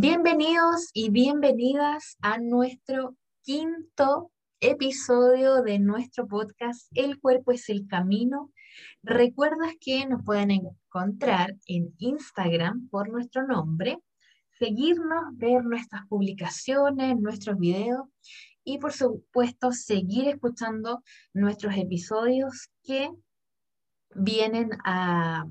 Bienvenidos 0.00 0.90
y 0.92 1.10
bienvenidas 1.10 2.18
a 2.22 2.38
nuestro 2.38 3.16
quinto 3.42 4.30
episodio 4.60 5.60
de 5.62 5.80
nuestro 5.80 6.28
podcast 6.28 6.86
El 6.94 7.18
cuerpo 7.18 7.50
es 7.50 7.68
el 7.68 7.88
camino. 7.88 8.52
Recuerdas 9.02 9.72
que 9.80 10.06
nos 10.06 10.22
pueden 10.22 10.52
encontrar 10.52 11.56
en 11.66 11.96
Instagram 11.98 12.88
por 12.90 13.08
nuestro 13.08 13.44
nombre, 13.44 13.98
seguirnos, 14.60 15.36
ver 15.36 15.64
nuestras 15.64 16.06
publicaciones, 16.06 17.18
nuestros 17.18 17.58
videos 17.58 18.02
y 18.62 18.78
por 18.78 18.92
supuesto 18.92 19.72
seguir 19.72 20.28
escuchando 20.28 21.02
nuestros 21.34 21.76
episodios 21.76 22.70
que 22.84 23.10
vienen 24.14 24.70
a 24.84 25.44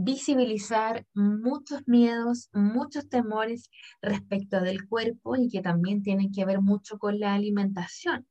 visibilizar 0.00 1.04
muchos 1.12 1.82
miedos, 1.88 2.50
muchos 2.52 3.08
temores 3.08 3.68
respecto 4.00 4.60
del 4.60 4.88
cuerpo 4.88 5.34
y 5.34 5.50
que 5.50 5.60
también 5.60 6.04
tienen 6.04 6.30
que 6.30 6.44
ver 6.44 6.60
mucho 6.60 6.98
con 6.98 7.18
la 7.18 7.34
alimentación. 7.34 8.24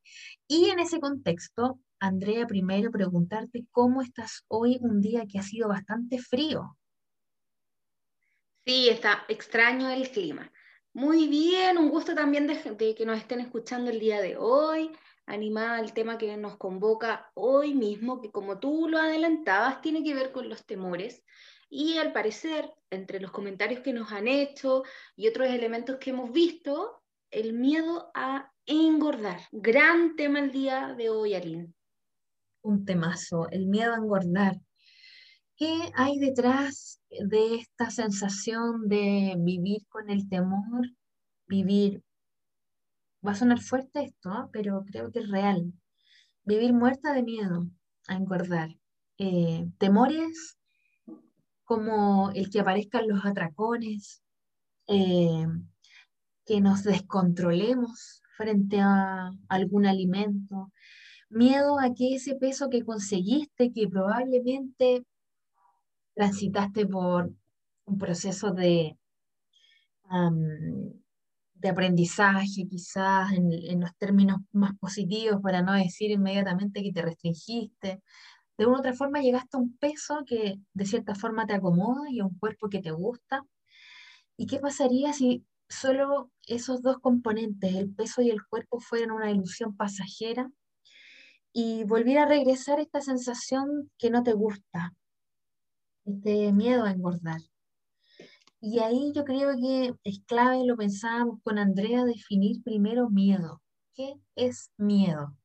Y 0.47 0.69
en 0.69 0.79
ese 0.79 1.01
contexto, 1.01 1.81
Andrea, 1.99 2.47
primero 2.47 2.89
preguntarte 2.89 3.65
cómo 3.71 4.01
estás 4.01 4.45
hoy 4.47 4.77
un 4.79 5.01
día 5.01 5.25
que 5.29 5.39
ha 5.39 5.43
sido 5.43 5.67
bastante 5.67 6.19
frío. 6.19 6.77
Sí, 8.65 8.87
está 8.87 9.25
extraño 9.27 9.89
el 9.89 10.09
clima. 10.09 10.49
Muy 10.93 11.27
bien, 11.27 11.77
un 11.77 11.89
gusto 11.89 12.15
también 12.15 12.47
de, 12.47 12.55
de 12.55 12.95
que 12.95 13.05
nos 13.05 13.17
estén 13.17 13.41
escuchando 13.41 13.91
el 13.91 13.99
día 13.99 14.21
de 14.21 14.37
hoy 14.37 14.89
animada 15.25 15.75
al 15.75 15.93
tema 15.93 16.17
que 16.17 16.37
nos 16.37 16.55
convoca 16.55 17.29
hoy 17.33 17.73
mismo, 17.73 18.21
que 18.21 18.31
como 18.31 18.57
tú 18.59 18.87
lo 18.87 18.97
adelantabas, 18.97 19.81
tiene 19.81 20.01
que 20.01 20.15
ver 20.15 20.31
con 20.31 20.47
los 20.47 20.65
temores 20.65 21.25
y 21.69 21.97
al 21.97 22.13
parecer, 22.13 22.71
entre 22.89 23.19
los 23.19 23.31
comentarios 23.31 23.81
que 23.81 23.93
nos 23.93 24.11
han 24.11 24.27
hecho 24.27 24.83
y 25.15 25.27
otros 25.27 25.49
elementos 25.49 25.97
que 25.97 26.11
hemos 26.11 26.31
visto, 26.31 27.03
el 27.29 27.53
miedo 27.53 28.09
a 28.13 28.51
engordar. 28.65 29.41
Gran 29.51 30.15
tema 30.15 30.39
el 30.39 30.51
día 30.51 30.93
de 30.97 31.09
hoy, 31.09 31.33
Aline. 31.33 31.73
Un 32.61 32.85
temazo, 32.85 33.49
el 33.49 33.67
miedo 33.67 33.93
a 33.93 33.97
engordar. 33.97 34.59
¿Qué 35.57 35.91
hay 35.95 36.19
detrás 36.19 37.01
de 37.09 37.55
esta 37.55 37.89
sensación 37.89 38.87
de 38.87 39.35
vivir 39.37 39.85
con 39.89 40.09
el 40.09 40.29
temor? 40.29 40.91
Vivir, 41.47 42.03
va 43.25 43.31
a 43.31 43.35
sonar 43.35 43.59
fuerte 43.59 44.03
esto, 44.03 44.29
¿ah? 44.29 44.49
pero 44.53 44.85
creo 44.85 45.11
que 45.11 45.19
es 45.19 45.29
real. 45.29 45.73
Vivir 46.43 46.73
muerta 46.73 47.13
de 47.13 47.23
miedo 47.23 47.67
a 48.07 48.15
engordar. 48.15 48.69
Eh, 49.17 49.65
temores 49.79 50.57
como 51.67 52.31
el 52.31 52.49
que 52.49 52.61
aparezcan 52.61 53.09
los 53.09 53.25
atracones, 53.25 54.23
eh, 54.87 55.45
que 56.45 56.61
nos 56.61 56.83
descontrolemos 56.83 58.23
frente 58.37 58.79
a 58.79 59.31
algún 59.49 59.85
alimento, 59.85 60.71
miedo 61.29 61.77
a 61.77 61.93
que 61.93 62.15
ese 62.15 62.35
peso 62.35 62.69
que 62.69 62.85
conseguiste, 62.85 63.73
que 63.73 63.89
probablemente 63.89 65.03
transitaste 66.15 66.85
por 66.85 67.33
un 67.83 67.97
proceso 67.97 68.53
de, 68.53 68.97
de 71.53 71.69
aprendizaje, 71.69 72.65
quizás 72.69 73.33
en, 73.33 73.51
en, 73.51 73.81
los 73.81 73.93
términos 73.97 74.37
más 74.53 74.71
positivos, 74.79 75.41
para 75.41 75.61
no 75.61 75.73
decir 75.73 76.11
inmediatamente 76.11 76.81
que 76.81 76.93
te 76.93 77.01
restringiste, 77.01 78.01
de 78.57 78.65
una 78.65 78.77
u 78.77 78.79
otra 78.79 78.93
forma 78.93 79.21
llegaste 79.21 79.55
a 79.55 79.59
un 79.59 79.77
peso 79.77 80.23
que 80.25 80.59
de 80.73 80.85
cierta 80.85 81.15
forma 81.15 81.45
te 81.45 81.53
acomoda 81.53 82.09
y 82.09 82.19
a 82.19 82.25
un 82.25 82.37
cuerpo 82.37 82.69
que 82.69 82.81
te 82.81 82.91
gusta. 82.91 83.45
¿Y 84.35 84.47
qué 84.47 84.59
pasaría 84.59 85.13
si 85.13 85.45
solo 85.69 86.31
esos 86.47 86.81
dos 86.81 86.99
componentes, 86.99 87.75
el 87.75 87.93
peso 87.93 88.21
y 88.21 88.29
el 88.29 88.45
cuerpo, 88.47 88.79
fueran 88.79 89.11
una 89.11 89.31
ilusión 89.31 89.75
pasajera 89.75 90.51
y 91.53 91.83
volviera 91.85 92.23
a 92.23 92.27
regresar 92.27 92.79
esta 92.79 93.01
sensación 93.01 93.91
que 93.97 94.09
no 94.09 94.23
te 94.23 94.33
gusta, 94.33 94.93
este 96.05 96.51
miedo 96.51 96.83
a 96.85 96.91
engordar? 96.91 97.41
Y 98.59 98.79
ahí 98.79 99.11
yo 99.13 99.23
creo 99.23 99.55
que 99.55 99.93
es 100.03 100.19
clave, 100.25 100.65
lo 100.65 100.75
pensábamos 100.77 101.39
con 101.43 101.59
Andrea, 101.59 102.05
definir 102.05 102.63
primero 102.63 103.09
miedo. 103.09 103.61
¿Qué 103.93 104.15
es 104.35 104.71
miedo? 104.77 105.35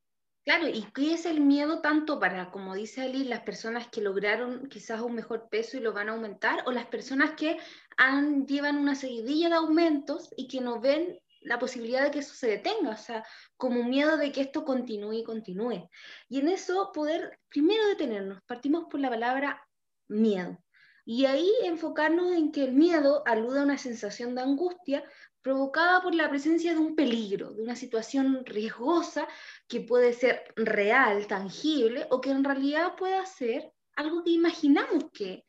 Claro, 0.45 0.69
¿y 0.69 0.83
qué 0.93 1.15
es 1.15 1.25
el 1.25 1.41
miedo 1.41 1.81
tanto 1.81 2.19
para, 2.19 2.51
como 2.51 2.75
dice 2.75 3.03
Ali, 3.03 3.23
las 3.25 3.43
personas 3.43 3.87
que 3.89 4.01
lograron 4.01 4.69
quizás 4.69 5.01
un 5.01 5.15
mejor 5.15 5.49
peso 5.49 5.77
y 5.77 5.81
lo 5.81 5.93
van 5.93 6.09
a 6.09 6.13
aumentar, 6.13 6.65
o 6.67 6.73
las 6.73 6.87
personas 6.87 7.33
que 7.33 7.59
han, 7.97 8.45
llevan 8.47 8.77
una 8.79 8.97
seguidilla 8.97 9.49
de 9.49 9.55
aumentos 9.55 10.31
y 10.37 10.49
que 10.49 10.61
no 10.61 10.81
ven 10.81 11.21
la 11.43 11.61
posibilidad 11.61 12.03
de 12.03 12.11
que 12.11 12.21
eso 12.21 12.35
se 12.35 12.49
detenga, 12.49 12.91
o 12.91 12.97
sea, 12.97 13.25
como 13.57 13.85
miedo 13.85 14.17
de 14.17 14.33
que 14.33 14.41
esto 14.41 14.65
continúe 14.65 15.13
y 15.13 15.25
continúe. 15.25 15.89
Y 16.29 16.41
en 16.41 16.49
eso 16.49 16.91
poder 16.93 17.39
primero 17.49 17.87
detenernos, 17.87 18.43
partimos 18.45 18.87
por 18.91 18.99
la 18.99 19.11
palabra 19.11 19.65
miedo. 20.09 20.59
Y 21.05 21.27
ahí 21.27 21.51
enfocarnos 21.65 22.33
en 22.33 22.53
que 22.53 22.65
el 22.65 22.73
miedo 22.73 23.23
alude 23.27 23.61
a 23.61 23.65
una 23.65 23.79
sensación 23.79 24.35
de 24.35 24.43
angustia 24.43 25.05
provocada 25.43 26.03
por 26.03 26.15
la 26.15 26.31
presencia 26.31 26.73
de 26.73 26.79
un 26.79 26.95
peligro, 26.95 27.53
de 27.53 27.63
una 27.63 27.77
situación 27.77 28.45
riesgosa 28.47 29.27
que 29.69 29.81
puede 29.81 30.13
ser 30.13 30.45
real, 30.57 31.27
tangible, 31.27 32.07
o 32.11 32.21
que 32.21 32.31
en 32.31 32.45
realidad 32.45 32.95
pueda 32.97 33.27
ser 33.27 33.73
algo 33.97 34.23
que 34.23 34.31
imaginamos 34.31 35.11
que 35.13 35.45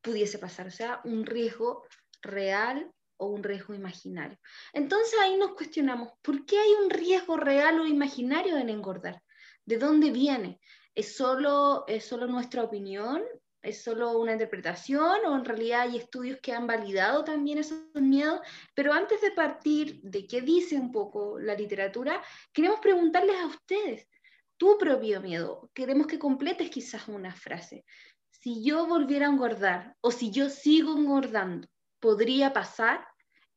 pudiese 0.00 0.38
pasar, 0.38 0.66
o 0.66 0.70
sea, 0.70 1.00
un 1.04 1.26
riesgo 1.26 1.84
real 2.22 2.90
o 3.18 3.26
un 3.26 3.42
riesgo 3.42 3.74
imaginario. 3.74 4.38
Entonces 4.72 5.18
ahí 5.20 5.36
nos 5.36 5.52
cuestionamos, 5.52 6.12
¿por 6.22 6.46
qué 6.46 6.58
hay 6.58 6.72
un 6.82 6.90
riesgo 6.90 7.36
real 7.36 7.78
o 7.78 7.86
imaginario 7.86 8.56
en 8.56 8.70
engordar? 8.70 9.22
¿De 9.66 9.76
dónde 9.76 10.10
viene? 10.10 10.58
¿Es 10.94 11.14
solo, 11.14 11.84
es 11.86 12.06
solo 12.06 12.26
nuestra 12.26 12.64
opinión? 12.64 13.22
Es 13.62 13.82
solo 13.82 14.18
una 14.18 14.32
interpretación 14.32 15.24
o 15.26 15.36
en 15.36 15.44
realidad 15.44 15.82
hay 15.82 15.96
estudios 15.96 16.38
que 16.40 16.52
han 16.52 16.66
validado 16.66 17.24
también 17.24 17.58
esos 17.58 17.78
miedos. 17.94 18.40
Pero 18.74 18.92
antes 18.92 19.20
de 19.20 19.32
partir 19.32 20.00
de 20.02 20.26
qué 20.26 20.40
dice 20.40 20.76
un 20.76 20.90
poco 20.92 21.38
la 21.38 21.54
literatura, 21.54 22.22
queremos 22.52 22.80
preguntarles 22.80 23.36
a 23.36 23.46
ustedes, 23.46 24.08
tu 24.56 24.76
propio 24.78 25.20
miedo, 25.20 25.70
queremos 25.74 26.06
que 26.06 26.18
completes 26.18 26.70
quizás 26.70 27.08
una 27.08 27.34
frase. 27.34 27.84
Si 28.30 28.62
yo 28.62 28.86
volviera 28.86 29.26
a 29.26 29.30
engordar 29.30 29.96
o 30.00 30.10
si 30.10 30.30
yo 30.30 30.48
sigo 30.48 30.96
engordando, 30.96 31.68
¿podría 31.98 32.52
pasar? 32.52 33.06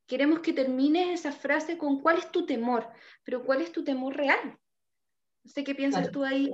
Queremos 0.06 0.40
que 0.40 0.52
termines 0.52 1.20
esa 1.20 1.32
frase 1.32 1.78
con 1.78 2.02
cuál 2.02 2.18
es 2.18 2.30
tu 2.30 2.44
temor, 2.44 2.88
pero 3.22 3.44
cuál 3.44 3.62
es 3.62 3.72
tu 3.72 3.82
temor 3.82 4.16
real. 4.16 4.58
No 5.44 5.50
sé 5.50 5.64
qué 5.64 5.74
piensas 5.74 6.10
tú 6.10 6.24
ahí. 6.24 6.50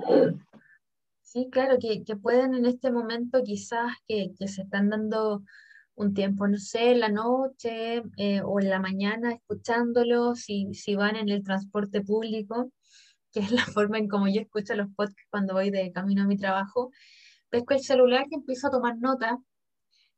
Sí, 1.33 1.49
claro, 1.49 1.77
que, 1.79 2.17
pueden 2.17 2.55
en 2.55 2.67
este 2.67 2.91
momento 2.91 3.41
quizás 3.45 3.93
que, 4.09 4.33
se 4.49 4.63
están 4.63 4.89
dando 4.91 5.45
un 5.95 6.13
tiempo, 6.13 6.49
no 6.49 6.59
sé, 6.59 6.91
en 6.91 7.01
la 7.01 7.09
noche 7.09 8.03
eh, 8.17 8.43
o 8.45 8.61
en 8.61 8.69
la 8.69 8.81
mañana 8.81 9.33
escuchándolo, 9.35 10.35
si, 10.35 10.75
si 10.75 10.97
van 10.97 11.15
en 11.15 11.29
el 11.29 11.45
transporte 11.45 12.03
público, 12.03 12.73
que 13.33 13.41
es 13.41 13.53
la 13.53 13.65
forma 13.77 13.99
en 13.99 14.09
como 14.09 14.27
yo 14.27 14.41
escucho 14.41 14.75
los 14.75 14.89
podcasts 14.97 15.29
cuando 15.31 15.55
voy 15.55 15.71
de 15.71 15.93
camino 15.93 16.23
a 16.25 16.27
mi 16.27 16.37
trabajo, 16.37 16.91
pesco 17.49 17.75
el 17.75 17.81
celular 17.81 18.27
que 18.29 18.35
empiezo 18.37 18.67
a 18.67 18.71
tomar 18.73 18.99
nota 18.99 19.39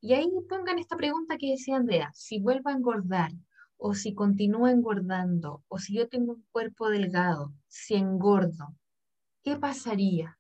y 0.01 0.15
ahí 0.15 0.31
pongan 0.49 0.79
esta 0.79 0.97
pregunta 0.97 1.37
que 1.39 1.51
decía 1.51 1.77
Andrea, 1.77 2.11
si 2.15 2.41
vuelvo 2.41 2.71
a 2.71 2.75
engordar 2.75 3.33
o 3.77 3.95
si 3.95 4.15
continúo 4.15 4.67
engordando 4.69 5.63
o 5.69 5.79
si 5.79 5.95
yo 5.95 6.09
tengo 6.09 6.33
un 6.35 6.47
cuerpo 6.53 6.89
delgado, 6.89 7.53
si 7.69 7.97
engordo, 7.97 8.75
¿qué 9.45 9.57
pasaría? 9.57 10.39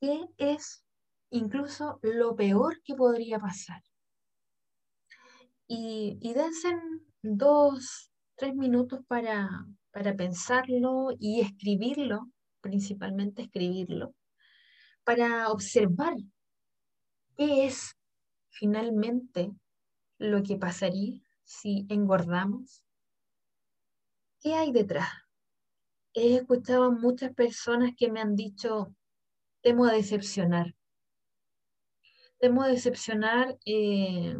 Qué 0.00 0.26
es 0.38 0.84
incluso 1.30 2.00
lo 2.02 2.34
peor 2.34 2.82
que 2.82 2.94
podría 2.94 3.38
pasar. 3.38 3.82
Y, 5.68 6.18
dense 6.34 6.74
dos, 7.22 8.10
tres 8.34 8.54
minutos 8.56 9.00
para, 9.06 9.48
para 9.92 10.16
pensarlo 10.16 11.10
y 11.18 11.40
escribirlo, 11.40 12.28
principalmente 12.60 13.42
escribirlo, 13.42 14.14
para 15.04 15.48
observar 15.48 16.14
qué 17.36 17.66
es 17.66 17.96
finalmente 18.48 19.52
lo 20.18 20.42
que 20.42 20.56
pasaría 20.56 21.20
si 21.44 21.86
engordamos? 21.88 22.82
¿Qué 24.40 24.54
hay 24.54 24.72
detrás? 24.72 25.08
He 26.14 26.36
escuchado 26.36 26.84
a 26.84 26.90
muchas 26.90 27.34
personas 27.34 27.92
que 27.96 28.10
me 28.10 28.20
han 28.20 28.36
dicho, 28.36 28.94
temo 29.62 29.86
decepcionar. 29.86 30.74
Temo 32.38 32.64
decepcionar 32.64 33.58
eh, 33.66 34.36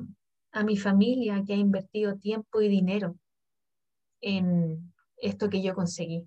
a 0.52 0.64
mi 0.64 0.76
familia 0.76 1.42
que 1.46 1.52
ha 1.52 1.56
invertido 1.56 2.16
tiempo 2.16 2.60
y 2.60 2.68
dinero 2.68 3.16
en 4.20 4.92
esto 5.18 5.48
que 5.48 5.62
yo 5.62 5.74
conseguí. 5.74 6.26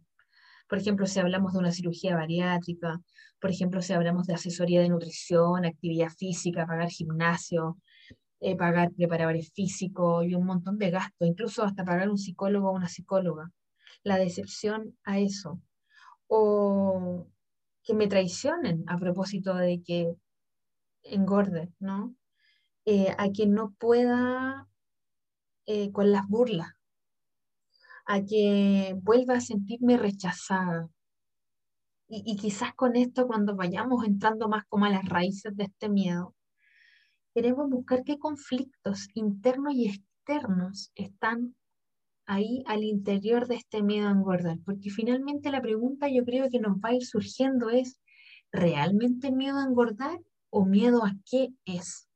Por 0.69 0.78
ejemplo, 0.78 1.06
si 1.06 1.19
hablamos 1.19 1.54
de 1.54 1.60
una 1.60 1.72
cirugía 1.72 2.16
bariátrica, 2.16 3.01
por 3.40 3.50
ejemplo, 3.51 3.81
si 3.81 3.94
hablamos 3.94 4.28
de 4.28 4.36
asesoría 4.36 4.81
de 4.81 4.90
nutrición, 4.90 5.66
actividad 5.66 6.10
física, 6.10 6.66
pagar 6.66 6.90
gimnasio, 6.90 7.78
eh, 8.40 8.56
pagar 8.56 8.92
preparadores 8.92 9.51
físicos 9.54 10.25
y 10.25 10.36
un 10.36 10.45
montón 10.45 10.78
de 10.78 10.92
gastos, 10.92 11.28
incluso 11.28 11.63
hasta 11.63 11.84
pagar 11.84 12.10
un 12.10 12.18
psicólogo 12.18 12.69
o 12.69 12.74
una 12.74 12.88
psicóloga. 12.88 13.51
La 14.04 14.18
decepción 14.18 14.98
a 15.04 15.19
eso. 15.19 15.62
O 16.28 17.28
que 17.83 17.94
me 17.94 18.07
traicionen 18.07 18.83
a 18.88 18.97
propósito 18.97 19.53
de 19.56 19.81
que 19.83 20.15
engorde, 21.03 21.74
¿no? 21.80 22.15
Eh, 22.85 23.13
a 23.18 23.30
que 23.30 23.45
no 23.45 23.71
pueda 23.77 24.68
eh, 25.65 25.91
con 25.91 26.12
las 26.12 26.27
burlas, 26.27 26.74
a 28.06 28.21
que 28.21 28.95
vuelva 29.01 29.35
a 29.35 29.41
sentirme 29.41 29.97
rechazada. 29.97 30.89
Y, 32.07 32.24
y, 32.25 32.35
quizás 32.38 32.74
con 32.75 32.95
esto, 32.95 33.27
cuando 33.27 33.56
vayamos 33.56 34.06
entrando 34.06 34.50
más 34.50 34.65
como 34.65 34.85
a 34.85 34.89
las 34.89 35.06
raíces 35.06 35.56
de 35.56 35.63
este 35.65 35.89
miedo, 35.89 36.35
queremos 37.33 37.69
buscar 37.69 38.03
qué 38.03 38.19
conflictos 38.19 39.07
internos 39.13 39.74
y 39.74 39.88
externos 39.89 40.91
están 40.95 41.56
ahí 42.25 42.64
al 42.68 42.84
interior 42.84 43.48
de 43.48 43.56
este 43.56 43.81
miedo 43.81 44.08
a 44.08 44.12
engordar, 44.12 44.58
porque 44.66 44.90
finalmente 44.90 45.52
la 45.52 45.62
pregunta 45.62 46.08
yo 46.10 46.24
creo 46.24 46.50
que 46.50 46.60
nos 46.60 46.78
va 46.78 46.90
a 46.90 46.94
ir 46.94 47.06
surgiendo 47.06 47.70
es, 47.70 48.00
¿realmente 48.52 49.31
miedo 49.31 49.58
a 49.58 49.66
engordar 49.66 50.20
o 50.50 50.66
miedo 50.66 51.04
a 51.06 51.14
qué 51.30 51.50
es? 51.66 52.08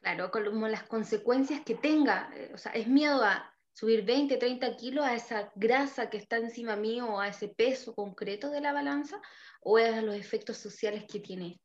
Claro, 0.00 0.30
como 0.30 0.66
las 0.68 0.84
consecuencias 0.84 1.60
que 1.60 1.74
tenga, 1.74 2.30
eh, 2.34 2.50
o 2.54 2.58
sea, 2.58 2.72
es 2.72 2.88
miedo 2.88 3.22
a 3.22 3.54
subir 3.72 4.04
20, 4.04 4.36
30 4.36 4.76
kilos 4.76 5.04
a 5.04 5.14
esa 5.14 5.52
grasa 5.54 6.10
que 6.10 6.16
está 6.16 6.38
encima 6.38 6.76
mío 6.76 7.06
o 7.06 7.20
a 7.20 7.28
ese 7.28 7.48
peso 7.48 7.94
concreto 7.94 8.50
de 8.50 8.60
la 8.60 8.72
balanza, 8.72 9.20
o 9.62 9.76
a 9.76 10.02
los 10.02 10.14
efectos 10.14 10.56
sociales 10.56 11.04
que 11.06 11.20
tiene 11.20 11.60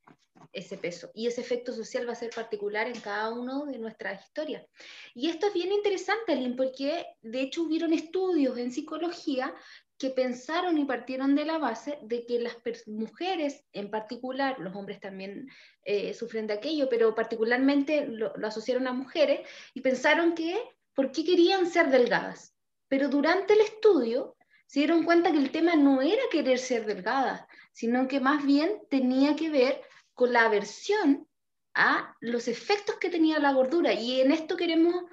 ese 0.56 0.78
peso. 0.78 1.12
Y 1.14 1.28
ese 1.28 1.42
efecto 1.42 1.74
social 1.74 2.08
va 2.08 2.14
a 2.14 2.16
ser 2.16 2.32
particular 2.32 2.88
en 2.88 3.00
cada 3.02 3.32
uno 3.32 3.66
de 3.66 3.78
nuestras 3.78 4.26
historias. 4.26 4.66
Y 5.14 5.30
esto 5.30 5.48
es 5.48 5.54
bien 5.54 5.72
interesante, 5.72 6.36
Lynn, 6.36 6.56
porque 6.56 7.06
de 7.22 7.42
hecho 7.42 7.64
hubieron 7.64 7.94
estudios 7.94 8.58
en 8.58 8.72
psicología 8.72 9.54
que 9.98 10.10
pensaron 10.10 10.78
y 10.78 10.86
partieron 10.86 11.36
de 11.36 11.46
la 11.46 11.58
base 11.58 12.00
de 12.02 12.26
que 12.26 12.40
las 12.40 12.58
mujeres 12.88 13.64
en 13.72 13.90
particular, 13.90 14.60
los 14.60 14.76
hombres 14.76 15.00
también 15.00 15.48
eh, 15.84 16.14
sufren 16.14 16.48
de 16.48 16.54
aquello, 16.54 16.90
pero 16.90 17.16
particularmente 17.16 18.08
lo, 18.08 18.34
lo 18.36 18.48
asociaron 18.48 18.88
a 18.88 18.94
mujeres 18.94 19.48
y 19.74 19.82
pensaron 19.82 20.34
que, 20.34 20.58
¿por 20.94 21.12
qué 21.12 21.24
querían 21.24 21.68
ser 21.68 21.90
delgadas? 21.90 22.56
Pero 22.88 23.10
durante 23.10 23.54
el 23.54 23.62
estudio 23.62 24.36
se 24.68 24.80
dieron 24.80 25.04
cuenta 25.04 25.32
que 25.32 25.38
el 25.38 25.52
tema 25.52 25.76
no 25.76 26.02
era 26.02 26.22
querer 26.32 26.60
ser 26.60 26.86
delgadas, 26.86 27.46
sino 27.72 28.08
que 28.08 28.20
más 28.20 28.46
bien 28.46 28.82
tenía 28.90 29.36
que 29.36 29.50
ver 29.50 29.82
con 30.16 30.34
la 30.34 30.46
aversión 30.46 31.28
a 31.76 32.16
los 32.22 32.48
efectos 32.48 32.96
que 32.96 33.10
tenía 33.10 33.38
la 33.38 33.54
gordura. 33.54 33.94
Y 33.94 34.22
en 34.22 34.32
esto 34.32 34.56
queremos 34.56 35.04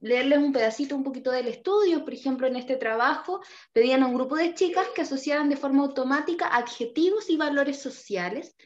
leerles 0.00 0.38
un 0.38 0.52
pedacito, 0.52 0.96
un 0.96 1.04
poquito 1.04 1.30
del 1.30 1.48
estudio. 1.48 2.04
Por 2.04 2.14
ejemplo, 2.14 2.46
en 2.46 2.56
este 2.56 2.76
trabajo 2.76 3.40
pedían 3.72 4.02
a 4.02 4.06
un 4.06 4.14
grupo 4.14 4.36
de 4.36 4.54
chicas 4.54 4.86
que 4.94 5.02
asociaran 5.02 5.48
de 5.50 5.56
forma 5.56 5.82
automática 5.82 6.46
adjetivos 6.46 7.28
y 7.28 7.36
valores 7.36 7.80
sociales, 7.82 8.56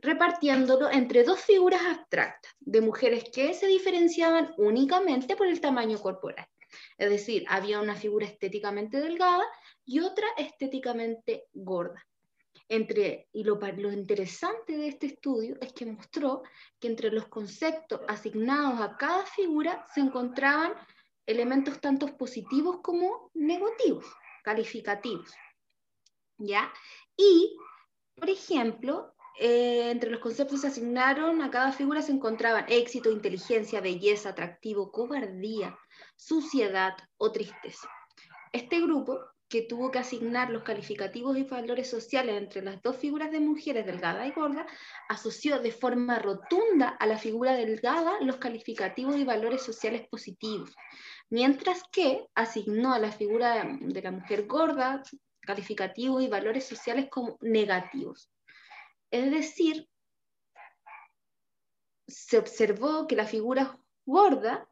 repartiéndolo 0.00 0.90
entre 0.90 1.24
dos 1.24 1.40
figuras 1.40 1.82
abstractas 1.82 2.52
de 2.58 2.80
mujeres 2.80 3.24
que 3.32 3.54
se 3.54 3.66
diferenciaban 3.66 4.52
únicamente 4.58 5.36
por 5.36 5.46
el 5.46 5.60
tamaño 5.60 5.98
corporal. 5.98 6.46
Es 6.98 7.10
decir, 7.10 7.44
había 7.48 7.80
una 7.80 7.94
figura 7.94 8.26
estéticamente 8.26 9.00
delgada 9.00 9.44
y 9.84 10.00
otra 10.00 10.26
estéticamente 10.36 11.44
gorda. 11.52 12.06
Entre, 12.72 13.28
y 13.32 13.42
lo, 13.42 13.56
lo, 13.56 13.92
interesante 13.92 14.76
de 14.76 14.86
este 14.86 15.06
estudio 15.06 15.56
es 15.60 15.72
que 15.72 15.86
mostró 15.86 16.44
que 16.78 16.86
entre 16.86 17.10
los 17.10 17.26
conceptos 17.26 18.00
asignados 18.06 18.80
a 18.80 18.96
cada 18.96 19.26
figura 19.26 19.84
se 19.92 20.00
encontraban 20.00 20.74
elementos 21.26 21.80
tanto 21.80 22.16
positivos 22.16 22.78
como 22.80 23.32
negativos, 23.34 24.06
calificativos. 24.44 25.34
¿Ya? 26.38 26.72
Y, 27.16 27.58
por 28.14 28.30
ejemplo, 28.30 29.16
eh, 29.40 29.90
entre 29.90 30.10
los 30.10 30.20
conceptos 30.20 30.60
que 30.60 30.60
se 30.60 30.66
asignaron 30.68 31.42
a 31.42 31.50
cada 31.50 31.72
figura 31.72 32.02
se 32.02 32.12
encontraban 32.12 32.66
éxito, 32.68 33.10
inteligencia, 33.10 33.80
belleza, 33.80 34.28
atractivo, 34.28 34.92
cobardía, 34.92 35.76
suciedad 36.14 36.96
o 37.16 37.32
tristeza. 37.32 37.90
Este 38.52 38.80
grupo 38.80 39.18
que 39.50 39.62
tuvo 39.62 39.90
que 39.90 39.98
asignar 39.98 40.48
los 40.50 40.62
calificativos 40.62 41.36
y 41.36 41.42
valores 41.42 41.90
sociales 41.90 42.36
entre 42.36 42.62
las 42.62 42.80
dos 42.82 42.96
figuras 42.96 43.32
de 43.32 43.40
mujeres 43.40 43.84
delgada 43.84 44.24
y 44.24 44.30
gorda, 44.30 44.64
asoció 45.08 45.58
de 45.58 45.72
forma 45.72 46.20
rotunda 46.20 46.90
a 46.90 47.06
la 47.08 47.18
figura 47.18 47.54
delgada 47.54 48.20
los 48.20 48.36
calificativos 48.36 49.16
y 49.16 49.24
valores 49.24 49.62
sociales 49.62 50.06
positivos, 50.08 50.72
mientras 51.30 51.82
que 51.90 52.28
asignó 52.36 52.94
a 52.94 53.00
la 53.00 53.10
figura 53.10 53.76
de 53.80 54.02
la 54.02 54.12
mujer 54.12 54.46
gorda 54.46 55.02
calificativos 55.40 56.22
y 56.22 56.28
valores 56.28 56.64
sociales 56.64 57.08
como 57.10 57.36
negativos. 57.40 58.30
Es 59.10 59.32
decir, 59.32 59.88
se 62.06 62.38
observó 62.38 63.08
que 63.08 63.16
la 63.16 63.26
figura 63.26 63.76
gorda 64.06 64.69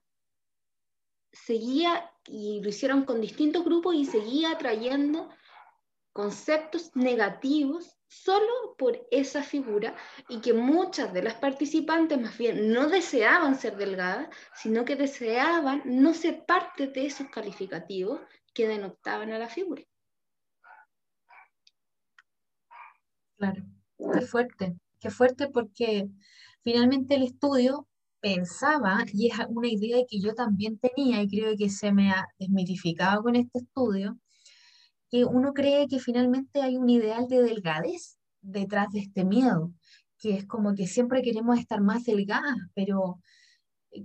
seguía, 1.33 2.11
y 2.27 2.61
lo 2.63 2.69
hicieron 2.69 3.05
con 3.05 3.21
distintos 3.21 3.65
grupos, 3.65 3.95
y 3.95 4.05
seguía 4.05 4.57
trayendo 4.59 5.29
conceptos 6.13 6.95
negativos 6.95 7.99
solo 8.09 8.75
por 8.79 9.07
esa 9.11 9.43
figura 9.43 9.95
y 10.29 10.41
que 10.41 10.53
muchas 10.53 11.13
de 11.13 11.23
las 11.23 11.35
participantes 11.35 12.21
más 12.21 12.37
bien 12.39 12.73
no 12.73 12.89
deseaban 12.89 13.55
ser 13.57 13.77
delgadas, 13.77 14.29
sino 14.55 14.85
que 14.85 14.97
deseaban 14.97 15.83
no 15.85 16.15
ser 16.15 16.45
parte 16.47 16.87
de 16.89 17.07
esos 17.07 17.29
calificativos 17.29 18.21
que 18.55 18.67
denotaban 18.67 19.33
a 19.33 19.39
la 19.39 19.49
figura. 19.49 19.83
Claro, 23.37 23.63
qué 24.13 24.21
fuerte, 24.23 24.77
qué 24.99 25.11
fuerte 25.11 25.49
porque 25.49 26.09
finalmente 26.65 27.15
el 27.15 27.23
estudio 27.23 27.87
pensaba, 28.21 29.05
y 29.13 29.29
es 29.29 29.35
una 29.49 29.69
idea 29.69 29.99
que 30.09 30.21
yo 30.21 30.35
también 30.35 30.79
tenía 30.79 31.23
y 31.23 31.29
creo 31.29 31.57
que 31.57 31.71
se 31.71 31.93
me 31.93 32.11
ha 32.11 32.27
desmitificado 32.39 33.23
con 33.23 33.37
este 33.37 33.61
estudio, 33.61 34.19
que 35.11 35.25
uno 35.25 35.53
cree 35.55 35.89
que 35.89 35.99
finalmente 35.99 36.61
hay 36.61 36.77
un 36.77 36.89
ideal 36.91 37.29
de 37.29 37.43
delgadez 37.43 38.19
detrás 38.41 38.89
de 38.93 39.01
este 39.01 39.25
miedo, 39.25 39.73
que 40.19 40.35
es 40.35 40.47
como 40.47 40.75
que 40.75 40.87
siempre 40.87 41.23
queremos 41.23 41.59
estar 41.59 41.81
más 41.81 42.05
delgadas, 42.05 42.57
pero 42.75 43.21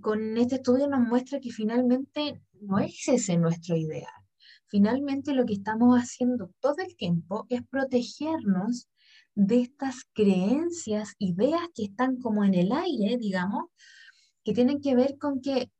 con 0.01 0.38
este 0.38 0.55
estudio 0.55 0.88
nos 0.88 1.01
muestra 1.01 1.39
que 1.39 1.51
finalmente 1.51 2.41
no 2.62 2.79
es 2.79 3.08
ese 3.08 3.38
nuestro 3.38 3.75
ideal. 3.75 4.12
Finalmente 4.67 5.34
lo 5.34 5.46
que 5.46 5.53
estamos 5.53 6.00
haciendo 6.00 6.50
todo 6.60 6.77
el 6.79 6.96
tiempo 6.96 7.46
es 7.50 7.62
protegernos 7.67 8.88
de 9.36 9.62
estas 9.62 10.05
creencias, 10.13 11.13
ideas 11.20 11.62
que 11.75 11.84
están 11.84 12.17
como 12.17 12.43
en 12.43 12.53
el 12.53 12.72
aire, 12.72 13.17
digamos, 13.17 13.65
que 14.43 14.53
tienen 14.53 14.81
que 14.81 14.95
ver 14.95 15.17
con 15.17 15.41
que 15.41 15.71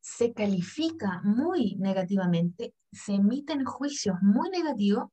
se 0.00 0.32
califica 0.32 1.20
muy 1.24 1.76
negativamente, 1.76 2.74
se 2.90 3.14
emiten 3.14 3.64
juicios 3.64 4.16
muy 4.20 4.50
negativos 4.50 5.10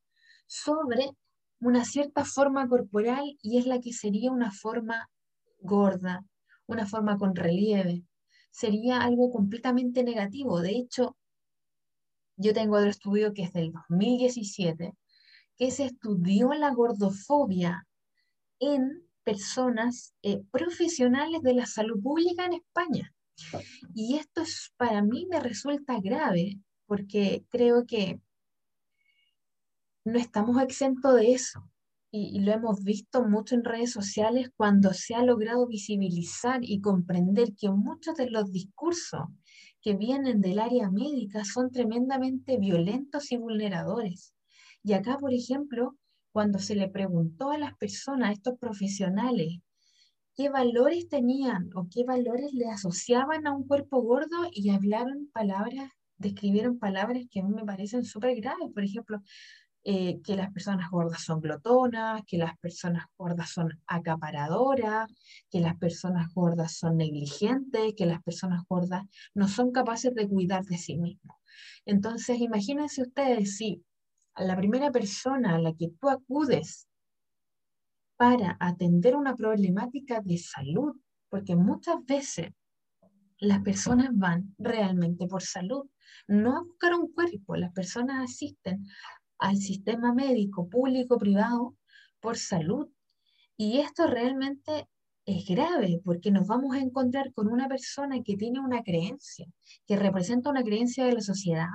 sobre 0.47 1.11
una 1.59 1.85
cierta 1.85 2.25
forma 2.25 2.67
corporal 2.67 3.37
y 3.41 3.57
es 3.59 3.67
la 3.67 3.79
que 3.79 3.93
sería 3.93 4.31
una 4.31 4.51
forma 4.51 5.09
gorda, 5.59 6.25
una 6.65 6.85
forma 6.87 7.17
con 7.17 7.35
relieve. 7.35 8.03
Sería 8.51 9.01
algo 9.01 9.31
completamente 9.31 10.03
negativo. 10.03 10.59
De 10.61 10.71
hecho, 10.71 11.17
yo 12.35 12.53
tengo 12.53 12.77
otro 12.77 12.89
estudio 12.89 13.33
que 13.33 13.43
es 13.43 13.53
del 13.53 13.71
2017, 13.71 14.95
que 15.57 15.71
se 15.71 15.85
estudió 15.85 16.53
la 16.53 16.73
gordofobia 16.73 17.85
en 18.59 19.08
personas 19.29 20.15
eh, 20.23 20.41
profesionales 20.49 21.41
de 21.43 21.53
la 21.53 21.67
salud 21.67 22.01
pública 22.01 22.45
en 22.45 22.53
España. 22.53 23.13
Y 23.93 24.15
esto 24.15 24.41
es, 24.41 24.73
para 24.75 25.03
mí 25.03 25.27
me 25.29 25.39
resulta 25.39 25.99
grave 25.99 26.59
porque 26.87 27.45
creo 27.49 27.85
que 27.85 28.19
no 30.03 30.17
estamos 30.17 30.59
exentos 30.63 31.15
de 31.15 31.33
eso. 31.33 31.59
y, 32.11 32.39
lo 32.39 32.51
hemos 32.51 32.83
visto 32.83 33.23
mucho 33.23 33.53
en 33.53 33.63
redes 33.63 33.91
sociales 33.91 34.49
cuando 34.57 34.93
se 34.93 35.13
ha 35.13 35.21
logrado 35.23 35.67
visibilizar 35.67 36.61
y 36.63 36.81
comprender 36.81 37.49
que 37.55 37.69
muchos 37.69 38.15
de 38.15 38.31
los 38.31 38.51
discursos 38.51 39.25
que 39.79 39.95
vienen 39.95 40.41
del 40.41 40.57
área 40.57 40.89
médica 40.89 41.45
son 41.45 41.69
tremendamente 41.69 42.57
violentos 42.57 43.31
y 43.31 43.37
vulneradores. 43.37 44.33
Y 44.83 44.93
acá, 44.93 45.17
por 45.19 45.33
ejemplo, 45.33 45.95
cuando 46.31 46.59
se 46.59 46.75
le 46.75 46.89
preguntó 46.89 47.51
a 47.51 47.57
las 47.57 47.75
personas, 47.75 48.29
a 48.29 48.33
estos 48.33 48.57
profesionales, 48.59 49.59
qué 50.35 50.49
valores 50.49 51.09
tenían 51.09 51.69
o 51.75 51.87
qué 51.89 52.03
valores 52.03 52.53
le 52.53 52.69
asociaban 52.69 53.47
a 53.47 53.53
un 53.53 53.67
cuerpo 53.67 54.01
gordo 54.01 54.49
y 54.51 54.69
hablaron 54.69 55.29
palabras, 55.33 55.91
describieron 56.17 56.79
palabras 56.79 57.23
que 57.29 57.41
a 57.41 57.43
mí 57.43 57.53
me 57.53 57.65
parecen 57.65 58.05
súper 58.05 58.39
graves. 58.39 58.69
Por 58.73 58.83
ejemplo, 58.83 59.21
eh, 59.83 60.19
que 60.23 60.35
las 60.35 60.51
personas 60.51 60.89
gordas 60.91 61.23
son 61.23 61.39
glotonas, 61.39 62.21
que 62.27 62.37
las 62.37 62.57
personas 62.57 63.05
gordas 63.17 63.49
son 63.49 63.81
acaparadoras, 63.87 65.09
que 65.49 65.61
las 65.61 65.77
personas 65.77 66.33
gordas 66.33 66.73
son 66.73 66.97
negligentes, 66.97 67.93
que 67.95 68.05
las 68.05 68.21
personas 68.21 68.63
gordas 68.67 69.03
no 69.33 69.47
son 69.47 69.71
capaces 69.71 70.13
de 70.13 70.27
cuidar 70.27 70.65
de 70.65 70.77
sí 70.77 70.97
mismos. 70.97 71.37
Entonces, 71.85 72.39
imagínense 72.39 73.01
ustedes 73.01 73.57
si 73.57 73.83
la 74.43 74.55
primera 74.55 74.91
persona 74.91 75.55
a 75.55 75.59
la 75.59 75.73
que 75.73 75.89
tú 75.99 76.09
acudes 76.09 76.87
para 78.17 78.57
atender 78.59 79.15
una 79.15 79.35
problemática 79.35 80.21
de 80.21 80.37
salud, 80.37 80.95
porque 81.29 81.55
muchas 81.55 82.03
veces 82.05 82.51
las 83.39 83.61
personas 83.61 84.09
van 84.11 84.53
realmente 84.57 85.27
por 85.27 85.41
salud, 85.41 85.89
no 86.27 86.57
a 86.57 86.61
buscar 86.61 86.93
un 86.95 87.11
cuerpo, 87.13 87.55
las 87.55 87.71
personas 87.71 88.29
asisten 88.29 88.85
al 89.37 89.57
sistema 89.57 90.13
médico 90.13 90.69
público 90.69 91.17
privado 91.17 91.75
por 92.19 92.37
salud. 92.37 92.89
Y 93.55 93.79
esto 93.79 94.07
realmente 94.07 94.89
es 95.25 95.45
grave 95.45 96.01
porque 96.03 96.31
nos 96.31 96.47
vamos 96.47 96.75
a 96.75 96.79
encontrar 96.79 97.33
con 97.33 97.47
una 97.47 97.67
persona 97.67 98.21
que 98.23 98.35
tiene 98.35 98.59
una 98.59 98.83
creencia, 98.83 99.45
que 99.87 99.95
representa 99.95 100.49
una 100.49 100.63
creencia 100.63 101.05
de 101.05 101.13
la 101.13 101.21
sociedad, 101.21 101.67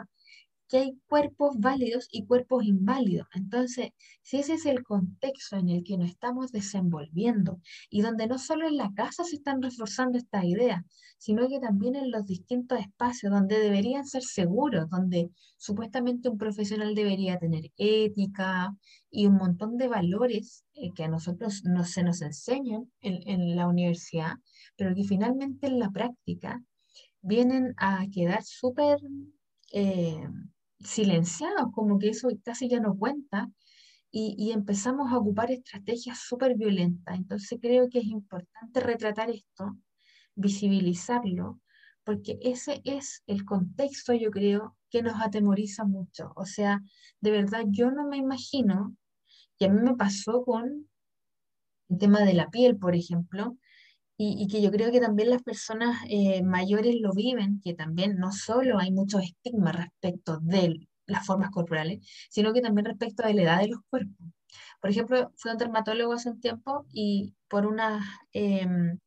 que 0.74 0.80
hay 0.80 0.98
cuerpos 1.06 1.54
válidos 1.60 2.08
y 2.10 2.26
cuerpos 2.26 2.64
inválidos. 2.64 3.28
Entonces, 3.32 3.90
si 4.22 4.38
ese 4.38 4.54
es 4.54 4.66
el 4.66 4.82
contexto 4.82 5.56
en 5.56 5.68
el 5.68 5.84
que 5.84 5.96
nos 5.96 6.10
estamos 6.10 6.50
desenvolviendo 6.50 7.60
y 7.88 8.00
donde 8.00 8.26
no 8.26 8.38
solo 8.38 8.66
en 8.66 8.76
la 8.76 8.92
casa 8.92 9.22
se 9.22 9.36
están 9.36 9.62
reforzando 9.62 10.18
estas 10.18 10.42
ideas, 10.42 10.82
sino 11.16 11.48
que 11.48 11.60
también 11.60 11.94
en 11.94 12.10
los 12.10 12.26
distintos 12.26 12.80
espacios 12.80 13.32
donde 13.32 13.60
deberían 13.60 14.04
ser 14.04 14.24
seguros, 14.24 14.90
donde 14.90 15.30
supuestamente 15.58 16.28
un 16.28 16.38
profesional 16.38 16.96
debería 16.96 17.38
tener 17.38 17.70
ética 17.76 18.74
y 19.12 19.26
un 19.26 19.36
montón 19.36 19.76
de 19.76 19.86
valores 19.86 20.64
eh, 20.74 20.90
que 20.92 21.04
a 21.04 21.08
nosotros 21.08 21.62
no 21.62 21.84
se 21.84 22.02
nos 22.02 22.20
enseñan 22.20 22.90
en, 23.00 23.54
la 23.54 23.68
universidad, 23.68 24.32
pero 24.76 24.92
que 24.92 25.04
finalmente 25.04 25.68
en 25.68 25.78
la 25.78 25.90
práctica 25.90 26.60
vienen 27.22 27.74
a 27.76 28.04
quedar 28.12 28.42
súper... 28.42 28.98
Eh, 29.72 30.18
silenciados, 30.84 31.72
como 31.72 31.98
que 31.98 32.10
eso 32.10 32.28
casi 32.44 32.68
ya 32.68 32.80
no 32.80 32.96
cuenta, 32.96 33.50
y, 34.16 34.52
empezamos 34.52 35.12
a 35.12 35.18
ocupar 35.18 35.50
estrategias 35.50 36.20
súper 36.20 36.56
violentas. 36.56 37.16
Entonces 37.16 37.58
creo 37.60 37.88
que 37.88 37.98
es 37.98 38.06
importante 38.06 38.78
retratar 38.78 39.28
esto, 39.28 39.76
visibilizarlo, 40.36 41.60
porque 42.04 42.38
ese 42.40 42.80
es 42.84 43.24
el 43.26 43.44
contexto, 43.44 44.12
yo 44.12 44.30
creo, 44.30 44.76
que 44.88 45.02
nos 45.02 45.20
atemoriza 45.20 45.84
mucho. 45.84 46.32
O 46.36 46.46
sea, 46.46 46.80
de 47.20 47.30
verdad, 47.32 47.64
yo 47.66 47.90
no 47.90 48.06
me 48.06 48.16
imagino, 48.16 48.96
y 49.58 49.64
a 49.64 49.68
mí 49.68 49.80
me 49.82 49.96
pasó 49.96 50.44
con 50.44 50.88
el 51.88 51.98
tema 51.98 52.20
de 52.20 52.34
la 52.34 52.50
piel, 52.50 52.76
por 52.78 52.94
ejemplo, 52.94 53.56
y, 54.16 54.46
que 54.48 54.62
yo 54.62 54.70
creo 54.70 54.92
que 54.92 55.00
también 55.00 55.30
las 55.30 55.42
personas 55.42 55.98
eh, 56.08 56.42
mayores 56.42 56.96
lo 57.00 57.12
viven, 57.12 57.60
que 57.62 57.74
también 57.74 58.16
no 58.18 58.32
solo 58.32 58.78
hay 58.78 58.92
muchos 58.92 59.22
estigmas 59.22 59.74
respecto 59.76 60.38
de 60.40 60.88
las 61.06 61.26
formas 61.26 61.50
corporales, 61.50 62.06
sino 62.30 62.52
que 62.52 62.60
también 62.60 62.86
respecto 62.86 63.26
de 63.26 63.34
la 63.34 63.42
edad 63.42 63.60
de 63.60 63.68
los 63.68 63.80
cuerpos. 63.90 64.26
Por 64.80 64.90
ejemplo, 64.90 65.32
fui 65.36 65.50
a 65.50 65.54
un 65.54 65.58
dermatólogo 65.58 66.12
hace 66.12 66.30
un 66.30 66.40
tiempo 66.40 66.86
y 66.92 67.34
por 67.48 67.66
unas, 67.66 68.04
em, 68.32 68.98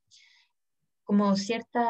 como 1.04 1.36
ciertas, 1.36 1.86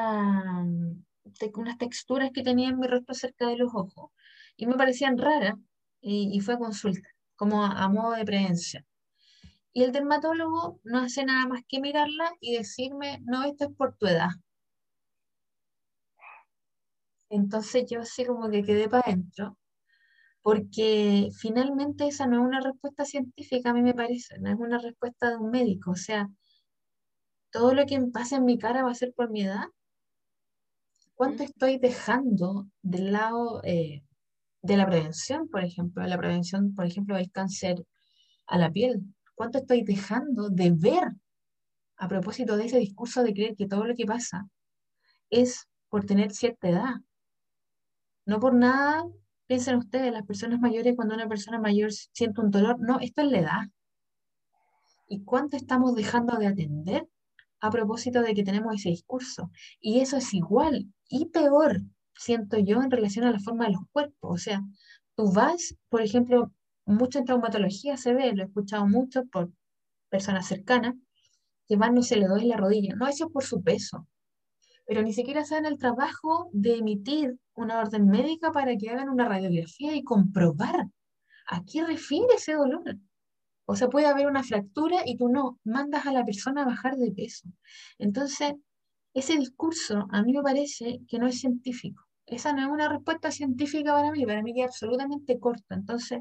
unas 1.56 1.78
texturas 1.78 2.32
que 2.34 2.44
tenía 2.44 2.70
en 2.70 2.80
mi 2.80 2.88
rostro 2.88 3.14
cerca 3.16 3.48
de 3.48 3.58
los 3.58 3.72
ojos, 3.74 4.12
y 4.58 4.68
me 4.68 4.76
parecían 4.76 5.18
raras, 5.18 5.56
y, 6.02 6.30
y 6.34 6.40
fue 6.42 6.56
a 6.56 6.58
consulta, 6.60 7.10
como 7.36 7.64
a 7.66 7.88
modo 7.90 8.14
de 8.14 8.26
prevención. 8.26 8.86
Y 9.78 9.84
el 9.84 9.92
dermatólogo 9.92 10.80
no 10.86 10.98
hace 11.02 11.24
nada 11.24 11.48
más 11.48 11.62
que 11.68 11.80
mirarla 11.80 12.32
y 12.42 12.58
decirme, 12.58 13.22
no, 13.26 13.44
esto 13.44 13.66
es 13.66 13.76
por 13.76 13.96
tu 13.96 14.08
edad. 14.08 14.30
Entonces 17.30 17.86
yo 17.88 18.00
así 18.02 18.26
como 18.26 18.50
que 18.50 18.64
quedé 18.64 18.90
para 18.90 19.04
adentro, 19.06 19.56
porque 20.42 21.30
finalmente 21.40 22.08
esa 22.08 22.26
no 22.26 22.38
es 22.38 22.48
una 22.48 22.60
respuesta 22.60 23.06
científica, 23.06 23.70
a 23.70 23.74
mí 23.76 23.84
me 23.84 23.94
parece, 23.94 24.40
no 24.40 24.50
es 24.50 24.58
una 24.58 24.80
respuesta 24.80 25.30
de 25.30 25.38
un 25.38 25.52
médico. 25.52 25.92
O 25.92 25.96
sea, 25.96 26.28
todo 27.52 27.76
lo 27.76 27.86
que 27.86 28.00
me 28.00 28.08
pasa 28.08 28.38
en 28.38 28.46
mi 28.46 28.58
cara 28.58 28.84
va 28.84 28.90
a 28.90 28.96
ser 28.96 29.14
por 29.14 29.30
mi 29.30 29.44
edad. 29.44 29.66
¿Cuánto 31.14 31.44
estoy 31.44 31.78
dejando 31.78 32.68
del 32.82 33.12
lado 33.12 33.62
eh, 33.64 34.04
de 34.64 34.76
la 34.76 34.88
prevención, 34.88 35.48
por 35.50 35.64
ejemplo, 35.64 36.02
de 36.02 36.10
la 36.10 36.18
prevención, 36.18 36.74
por 36.74 36.88
ejemplo, 36.88 37.16
del 37.16 37.30
cáncer 37.32 37.86
a 38.48 38.58
la 38.58 38.72
piel? 38.72 39.04
¿Cuánto 39.38 39.60
estoy 39.60 39.84
dejando 39.84 40.50
de 40.50 40.72
ver 40.72 41.12
a 41.98 42.08
propósito 42.08 42.58
de 42.58 42.66
ese 42.66 42.80
discurso 42.80 43.22
de 43.22 43.34
creer 43.34 43.56
que 43.56 43.68
todo 43.68 43.86
lo 43.86 43.94
que 43.94 44.08
pasa 44.08 44.50
es 45.30 45.68
por 45.90 46.08
tener 46.08 46.32
cierta 46.32 46.70
edad? 46.70 46.96
No 48.26 48.40
por 48.40 48.56
nada 48.56 49.06
piensen 49.46 49.76
ustedes, 49.76 50.12
las 50.12 50.26
personas 50.26 50.60
mayores, 50.60 50.96
cuando 50.96 51.14
una 51.14 51.28
persona 51.28 51.60
mayor 51.60 51.92
siente 51.92 52.42
un 52.42 52.50
dolor, 52.50 52.80
no, 52.80 53.00
esto 53.00 53.22
es 53.22 53.28
la 53.32 53.40
edad. 53.40 53.62
¿Y 55.08 55.24
cuánto 55.24 55.56
estamos 55.56 55.94
dejando 55.94 56.36
de 56.38 56.48
atender 56.48 57.08
a 57.60 57.70
propósito 57.70 58.24
de 58.24 58.34
que 58.34 58.44
tenemos 58.44 58.74
ese 58.74 58.90
discurso? 58.90 59.52
Y 59.80 60.00
eso 60.00 60.18
es 60.18 60.34
igual 60.34 60.92
y 61.10 61.28
peor, 61.28 61.82
siento 62.16 62.58
yo, 62.58 62.82
en 62.82 62.90
relación 62.90 63.24
a 63.26 63.32
la 63.32 63.40
forma 63.40 63.66
de 63.66 63.74
los 63.74 63.82
cuerpos. 63.92 64.32
O 64.32 64.38
sea, 64.38 64.64
tú 65.16 65.32
vas, 65.32 65.76
por 65.90 66.02
ejemplo, 66.02 66.52
mucho 66.88 67.20
en 67.20 67.26
traumatología 67.26 67.98
se 67.98 68.14
ve, 68.14 68.34
lo 68.34 68.44
he 68.44 68.46
escuchado 68.46 68.88
mucho 68.88 69.26
por 69.26 69.52
personas 70.10 70.48
cercanas, 70.48 70.96
que 71.68 71.76
van, 71.76 71.94
no 71.94 72.02
se 72.02 72.16
le 72.16 72.28
duele 72.28 72.48
la 72.48 72.58
rodilla. 72.58 72.96
No, 72.96 73.08
eso 73.08 73.26
es 73.26 73.32
por 73.32 73.44
su 73.44 73.62
peso. 73.62 74.08
Pero 74.86 75.02
ni 75.02 75.14
siquiera 75.14 75.44
saben 75.44 75.66
el 75.66 75.78
trabajo 75.78 76.50
de 76.54 76.78
emitir 76.78 77.38
una 77.56 77.80
orden 77.80 78.08
médica 78.08 78.52
para 78.52 78.76
que 78.78 78.90
hagan 78.90 79.10
una 79.10 79.28
radiografía 79.28 79.96
y 79.96 80.04
comprobar 80.04 80.88
a 81.48 81.64
qué 81.66 81.86
refiere 81.86 82.36
ese 82.36 82.54
dolor. 82.54 82.98
O 83.66 83.76
sea, 83.76 83.90
puede 83.90 84.06
haber 84.06 84.28
una 84.28 84.44
fractura 84.44 85.02
y 85.06 85.18
tú 85.18 85.28
no, 85.28 85.60
mandas 85.66 86.06
a 86.06 86.14
la 86.14 86.24
persona 86.24 86.62
a 86.62 86.66
bajar 86.66 86.96
de 86.96 87.12
peso. 87.12 87.50
Entonces, 87.98 88.54
ese 89.14 89.38
discurso 89.38 90.08
a 90.12 90.24
mí 90.24 90.32
me 90.32 90.42
parece 90.42 91.02
que 91.10 91.20
no 91.20 91.28
es 91.28 91.42
científico. 91.42 92.04
Esa 92.26 92.54
no 92.54 92.62
es 92.62 92.68
una 92.68 92.88
respuesta 92.88 93.32
científica 93.32 93.94
para 93.94 94.12
mí, 94.12 94.26
para 94.26 94.42
mí 94.42 94.54
es 94.56 94.68
absolutamente 94.68 95.38
corta. 95.40 95.76
Entonces, 95.76 96.20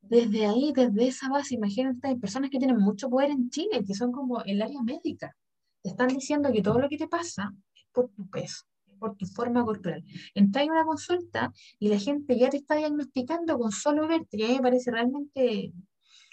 desde 0.00 0.46
ahí, 0.46 0.72
desde 0.74 1.08
esa 1.08 1.28
base, 1.28 1.54
imagínate, 1.54 2.08
hay 2.08 2.16
personas 2.16 2.50
que 2.50 2.58
tienen 2.58 2.78
mucho 2.78 3.08
poder 3.08 3.30
en 3.30 3.50
Chile, 3.50 3.84
que 3.86 3.94
son 3.94 4.12
como 4.12 4.42
el 4.42 4.62
área 4.62 4.82
médica. 4.82 5.36
Te 5.82 5.90
están 5.90 6.08
diciendo 6.08 6.50
que 6.52 6.62
todo 6.62 6.78
lo 6.78 6.88
que 6.88 6.96
te 6.96 7.08
pasa 7.08 7.52
es 7.74 7.84
por 7.92 8.08
tu 8.10 8.28
peso, 8.28 8.64
es 8.86 8.94
por 8.98 9.16
tu 9.16 9.26
forma 9.26 9.64
corporal. 9.64 10.04
Entras 10.34 10.64
en 10.64 10.70
una 10.70 10.84
consulta 10.84 11.52
y 11.78 11.88
la 11.88 11.98
gente 11.98 12.38
ya 12.38 12.48
te 12.48 12.58
está 12.58 12.76
diagnosticando 12.76 13.58
con 13.58 13.70
solo 13.70 14.08
verte, 14.08 14.36
y 14.38 14.44
a 14.44 14.48
mí 14.48 14.54
me 14.54 14.62
parece 14.62 14.90
realmente, 14.90 15.72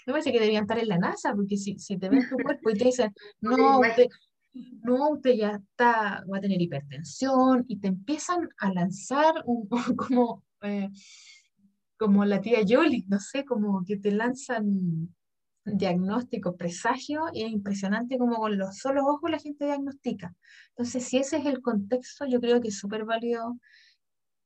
me 0.06 0.12
parece 0.12 0.32
que 0.32 0.38
deberían 0.38 0.64
estar 0.64 0.78
en 0.78 0.88
la 0.88 0.98
NASA, 0.98 1.34
porque 1.34 1.56
si, 1.56 1.78
si 1.78 1.98
te 1.98 2.08
ven 2.08 2.28
tu 2.28 2.36
cuerpo 2.42 2.70
y 2.70 2.78
te 2.78 2.84
dicen, 2.84 3.12
no, 3.40 3.80
usted, 3.80 4.08
no, 4.82 5.10
usted 5.10 5.34
ya 5.34 5.50
está, 5.50 6.24
va 6.32 6.38
a 6.38 6.40
tener 6.40 6.60
hipertensión, 6.60 7.64
y 7.68 7.78
te 7.78 7.88
empiezan 7.88 8.48
a 8.58 8.72
lanzar 8.72 9.34
un, 9.44 9.68
como... 9.96 10.44
Eh, 10.62 10.88
como 11.98 12.24
la 12.24 12.40
tía 12.40 12.62
Yoli, 12.62 13.04
no 13.08 13.20
sé, 13.20 13.44
como 13.44 13.84
que 13.84 13.96
te 13.96 14.10
lanzan 14.12 15.14
diagnóstico, 15.64 16.56
presagio, 16.56 17.24
y 17.32 17.44
es 17.44 17.50
impresionante 17.50 18.18
como 18.18 18.36
con 18.36 18.56
los 18.58 18.78
solos 18.78 19.04
ojos 19.06 19.30
la 19.30 19.38
gente 19.38 19.64
diagnostica. 19.66 20.34
Entonces, 20.70 21.04
si 21.04 21.18
ese 21.18 21.38
es 21.38 21.46
el 21.46 21.60
contexto, 21.60 22.26
yo 22.26 22.40
creo 22.40 22.60
que 22.60 22.68
es 22.68 22.78
súper 22.78 23.04
válido 23.04 23.58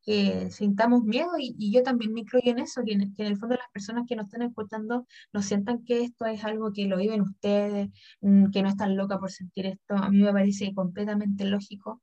que 0.03 0.51
sintamos 0.51 1.05
miedo 1.05 1.33
y, 1.39 1.73
yo 1.73 1.83
también 1.83 2.13
me 2.13 2.21
incluyo 2.21 2.51
en 2.51 2.59
eso, 2.59 2.83
que 2.85 2.93
en, 2.93 3.15
el 3.19 3.37
fondo 3.37 3.57
las 3.57 3.69
personas 3.73 4.05
que 4.09 4.17
nos 4.17 4.27
están 4.27 4.43
escuchando 4.43 5.07
no 5.33 5.43
sientan 5.43 5.85
que 5.85 6.03
esto 6.03 6.25
es 6.27 6.45
algo 6.45 6.73
que 6.73 6.87
lo 6.87 6.97
viven 6.97 7.21
ustedes, 7.21 7.91
mm, 8.21 8.51
que 8.51 8.63
no 8.63 8.71
están 8.71 8.97
locas 8.97 9.19
por 9.19 9.31
sentir 9.31 9.67
esto. 9.67 9.95
A 9.95 10.11
mí 10.11 10.19
me 10.23 10.33
parece 10.33 10.73
completamente 10.75 11.45
lógico. 11.45 12.01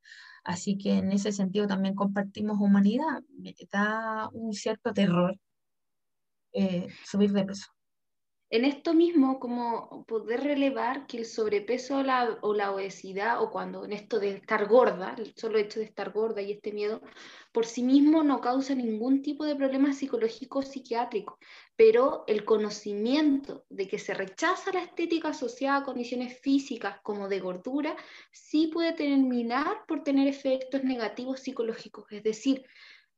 Así 0.48 0.78
que 0.78 0.92
en 0.94 1.12
ese 1.12 1.30
sentido 1.30 1.66
también 1.66 1.94
compartimos 1.94 2.58
humanidad. 2.58 3.22
Me 3.38 3.54
da 3.70 4.30
un 4.32 4.54
cierto 4.54 4.94
terror 4.94 5.38
eh, 6.52 6.88
subir 7.04 7.32
de 7.32 7.44
peso. 7.44 7.66
En 8.50 8.64
esto 8.64 8.94
mismo, 8.94 9.38
como 9.38 10.04
poder 10.06 10.42
relevar 10.42 11.06
que 11.06 11.18
el 11.18 11.26
sobrepeso 11.26 11.98
o 11.98 12.02
la, 12.54 12.72
obesidad, 12.72 13.42
o 13.42 13.50
cuando 13.50 13.84
en 13.84 13.92
esto 13.92 14.18
de 14.18 14.30
estar 14.30 14.66
gorda, 14.66 15.14
el 15.18 15.34
solo 15.36 15.58
hecho 15.58 15.80
de 15.80 15.86
estar 15.86 16.12
gorda 16.12 16.40
y 16.40 16.52
este 16.52 16.72
miedo, 16.72 17.02
por 17.52 17.66
sí 17.66 17.82
mismo 17.82 18.22
no 18.22 18.40
causa 18.40 18.74
ningún 18.74 19.20
tipo 19.20 19.44
de 19.44 19.54
problema 19.54 19.92
psicológico 19.92 20.60
o 20.60 20.62
psiquiátrico, 20.62 21.38
pero 21.76 22.24
el 22.26 22.46
conocimiento 22.46 23.64
de 23.68 23.86
que 23.86 23.98
se 23.98 24.14
rechaza 24.14 24.72
la 24.72 24.82
estética 24.82 25.28
asociada 25.28 25.78
a 25.78 25.84
condiciones 25.84 26.40
físicas 26.40 27.00
como 27.02 27.28
de 27.28 27.40
gordura, 27.40 27.96
sí 28.32 28.70
puede 28.72 28.94
terminar 28.94 29.84
por 29.86 30.02
tener 30.02 30.26
efectos 30.26 30.84
negativos 30.84 31.40
psicológicos, 31.40 32.06
es 32.10 32.22
decir, 32.22 32.64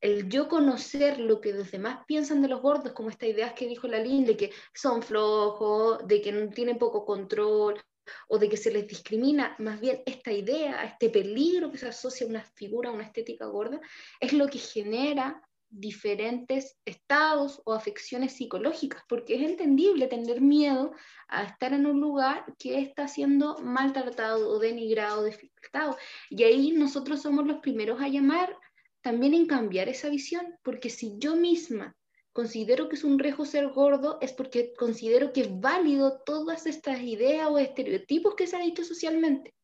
el 0.01 0.29
yo 0.29 0.49
conocer 0.49 1.19
lo 1.19 1.41
que 1.41 1.53
los 1.53 1.71
demás 1.71 2.05
piensan 2.07 2.43
de 2.43 2.49
los 2.49 2.63
gordos, 2.63 2.93
como 2.93 3.11
esta 3.11 3.27
idea 3.27 3.55
que 3.55 3.67
dijo 3.67 3.87
la 3.87 3.99
Lynn, 3.99 4.25
de 4.25 4.37
que 4.37 4.53
son 4.75 5.03
flojos, 5.03 6.07
de 6.07 6.21
que 6.21 6.33
no 6.33 6.49
tienen 6.51 6.79
poco 6.79 7.05
control, 7.05 7.81
o 8.29 8.39
de 8.39 8.49
que 8.49 8.57
se 8.57 8.73
les 8.73 8.87
discrimina, 8.87 9.55
más 9.59 9.81
bien 9.81 10.03
esta 10.07 10.33
idea, 10.33 10.85
este 10.85 11.11
peligro 11.11 11.71
que 11.71 11.79
se 11.79 11.89
asocia 11.89 12.27
a 12.27 12.31
una 12.31 12.43
figura, 12.43 12.91
a 12.91 12.93
una 12.93 13.05
estética 13.05 13.47
gorda, 13.47 13.81
es 14.21 14.33
lo 14.33 14.49
que 14.49 14.59
genera 14.59 15.43
diferentes 15.73 16.77
estados 16.85 17.63
o 17.65 17.73
afecciones 17.73 18.33
psicológicas, 18.33 19.05
porque 19.09 19.37
es 19.37 19.43
entendible 19.43 20.09
tener 20.09 20.41
miedo 20.41 20.93
a 21.29 21.45
estar 21.45 21.73
en 21.73 21.87
un 21.87 22.01
lugar 22.01 22.45
que 22.59 22.81
está 22.81 23.07
siendo 23.07 23.57
maltratado 23.59 24.49
o 24.49 24.59
denigrado, 24.59 25.25
dificultado. 25.25 25.97
Y 26.29 26.43
ahí 26.43 26.73
nosotros 26.73 27.23
somos 27.23 27.47
los 27.47 27.59
primeros 27.59 28.01
a 28.01 28.09
llamar 28.09 28.57
también 29.03 29.35
en 29.35 29.47
cambiar 29.47 29.89
esa 29.89 30.09
visión, 30.09 30.59
porque 30.63 30.91
si 30.91 31.15
yo 31.19 31.37
misma 31.37 31.97
considero 32.33 32.89
que 32.89 32.97
es 32.97 33.05
un 33.05 33.19
riesgo 33.19 33.45
ser 33.45 33.69
gordo, 33.69 34.19
es 34.21 34.33
porque 34.33 34.73
considero 34.75 35.33
que 35.33 35.43
es 35.43 35.61
válido 35.61 36.23
todas 36.25 36.67
estas 36.67 37.01
ideas 37.01 37.49
o 37.49 37.59
estereotipos 37.59 38.35
que 38.35 38.47
se 38.47 38.57
han 38.57 38.63
dicho 38.63 38.85
socialmente. 38.85 39.55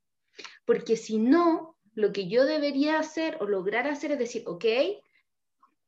Porque 0.65 0.97
si 0.97 1.19
no, 1.19 1.77
lo 1.95 2.13
que 2.13 2.29
yo 2.29 2.45
debería 2.45 2.99
hacer 2.99 3.39
o 3.41 3.47
lograr 3.47 3.87
hacer 3.87 4.13
es 4.13 4.19
decir, 4.19 4.43
ok, 4.47 4.65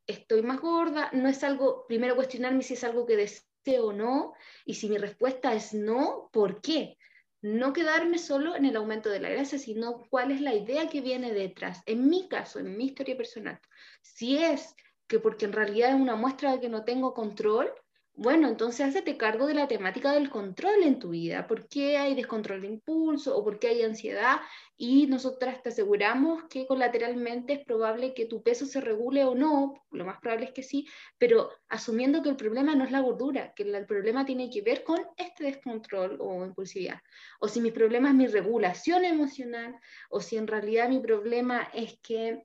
estoy 0.06 0.42
más 0.42 0.60
gorda, 0.60 1.10
no 1.12 1.28
es 1.28 1.42
algo, 1.44 1.84
primero 1.86 2.16
cuestionarme 2.16 2.62
si 2.62 2.74
es 2.74 2.84
algo 2.84 3.06
que 3.06 3.16
deseo 3.16 3.86
o 3.86 3.92
no, 3.92 4.32
y 4.64 4.74
si 4.74 4.88
mi 4.88 4.98
respuesta 4.98 5.54
es 5.54 5.74
no, 5.74 6.30
¿por 6.32 6.60
qué? 6.60 6.97
No 7.40 7.72
quedarme 7.72 8.18
solo 8.18 8.56
en 8.56 8.64
el 8.64 8.76
aumento 8.76 9.08
de 9.08 9.20
la 9.20 9.28
grasa, 9.28 9.58
sino 9.58 10.02
cuál 10.10 10.30
es 10.30 10.40
la 10.40 10.54
idea 10.54 10.88
que 10.88 11.00
viene 11.00 11.32
detrás. 11.32 11.82
En 11.86 12.08
mi 12.08 12.28
caso, 12.28 12.58
en 12.58 12.76
mi 12.76 12.86
historia 12.86 13.16
personal, 13.16 13.60
si 14.02 14.38
es 14.38 14.74
que 15.06 15.18
porque 15.18 15.44
en 15.44 15.52
realidad 15.52 15.90
es 15.90 16.00
una 16.00 16.16
muestra 16.16 16.52
de 16.52 16.60
que 16.60 16.68
no 16.68 16.84
tengo 16.84 17.14
control, 17.14 17.72
bueno, 18.20 18.48
entonces 18.48 18.96
hazte 18.96 19.16
cargo 19.16 19.46
de 19.46 19.54
la 19.54 19.68
temática 19.68 20.10
del 20.10 20.28
control 20.28 20.82
en 20.82 20.98
tu 20.98 21.10
vida. 21.10 21.46
¿Por 21.46 21.68
qué 21.68 21.98
hay 21.98 22.16
descontrol 22.16 22.62
de 22.62 22.66
impulso 22.66 23.36
o 23.36 23.44
por 23.44 23.60
qué 23.60 23.68
hay 23.68 23.82
ansiedad? 23.82 24.40
Y 24.76 25.06
nosotras 25.06 25.62
te 25.62 25.68
aseguramos 25.68 26.42
que 26.50 26.66
colateralmente 26.66 27.52
es 27.52 27.64
probable 27.64 28.14
que 28.14 28.26
tu 28.26 28.42
peso 28.42 28.66
se 28.66 28.80
regule 28.80 29.22
o 29.22 29.36
no, 29.36 29.86
lo 29.92 30.04
más 30.04 30.18
probable 30.18 30.46
es 30.46 30.50
que 30.50 30.64
sí, 30.64 30.88
pero 31.16 31.48
asumiendo 31.68 32.20
que 32.20 32.30
el 32.30 32.34
problema 32.34 32.74
no 32.74 32.82
es 32.82 32.90
la 32.90 33.02
gordura, 33.02 33.54
que 33.54 33.62
el 33.62 33.86
problema 33.86 34.26
tiene 34.26 34.50
que 34.50 34.62
ver 34.62 34.82
con 34.82 34.98
este 35.16 35.44
descontrol 35.44 36.18
o 36.20 36.44
impulsividad. 36.44 36.98
O 37.38 37.46
si 37.46 37.60
mi 37.60 37.70
problema 37.70 38.08
es 38.08 38.16
mi 38.16 38.26
regulación 38.26 39.04
emocional, 39.04 39.76
o 40.10 40.20
si 40.20 40.36
en 40.36 40.48
realidad 40.48 40.88
mi 40.88 40.98
problema 40.98 41.70
es 41.72 41.96
que 42.02 42.42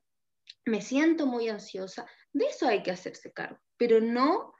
me 0.65 0.81
siento 0.81 1.25
muy 1.25 1.49
ansiosa, 1.49 2.05
de 2.31 2.45
eso 2.45 2.67
hay 2.67 2.83
que 2.83 2.91
hacerse 2.91 3.33
cargo, 3.33 3.57
pero 3.75 3.99
no 3.99 4.52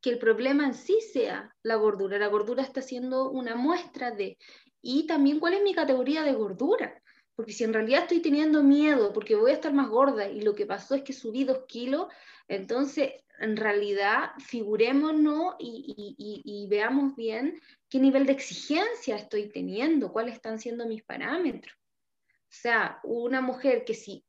que 0.00 0.10
el 0.10 0.18
problema 0.18 0.66
en 0.66 0.74
sí 0.74 0.98
sea 1.12 1.54
la 1.62 1.76
gordura. 1.76 2.18
La 2.18 2.28
gordura 2.28 2.62
está 2.62 2.82
siendo 2.82 3.30
una 3.30 3.54
muestra 3.54 4.10
de... 4.10 4.38
Y 4.82 5.06
también 5.06 5.40
cuál 5.40 5.54
es 5.54 5.62
mi 5.62 5.74
categoría 5.74 6.22
de 6.22 6.32
gordura. 6.32 7.02
Porque 7.34 7.52
si 7.52 7.64
en 7.64 7.72
realidad 7.72 8.02
estoy 8.02 8.20
teniendo 8.20 8.62
miedo 8.62 9.12
porque 9.12 9.34
voy 9.34 9.50
a 9.50 9.54
estar 9.54 9.72
más 9.72 9.88
gorda 9.88 10.28
y 10.28 10.42
lo 10.42 10.54
que 10.54 10.66
pasó 10.66 10.94
es 10.94 11.02
que 11.02 11.12
subí 11.12 11.44
dos 11.44 11.64
kilos, 11.66 12.06
entonces 12.48 13.12
en 13.38 13.56
realidad 13.56 14.32
figurémonos 14.44 15.54
y, 15.58 16.14
y, 16.18 16.42
y, 16.44 16.68
veamos 16.68 17.16
bien 17.16 17.58
qué 17.88 17.98
nivel 17.98 18.26
de 18.26 18.32
exigencia 18.32 19.16
estoy 19.16 19.48
teniendo, 19.48 20.12
cuáles 20.12 20.34
están 20.34 20.58
siendo 20.58 20.86
mis 20.86 21.02
parámetros. 21.02 21.74
O 21.74 22.52
sea, 22.52 23.00
una 23.04 23.40
mujer 23.40 23.84
que 23.86 23.94
si 23.94 24.22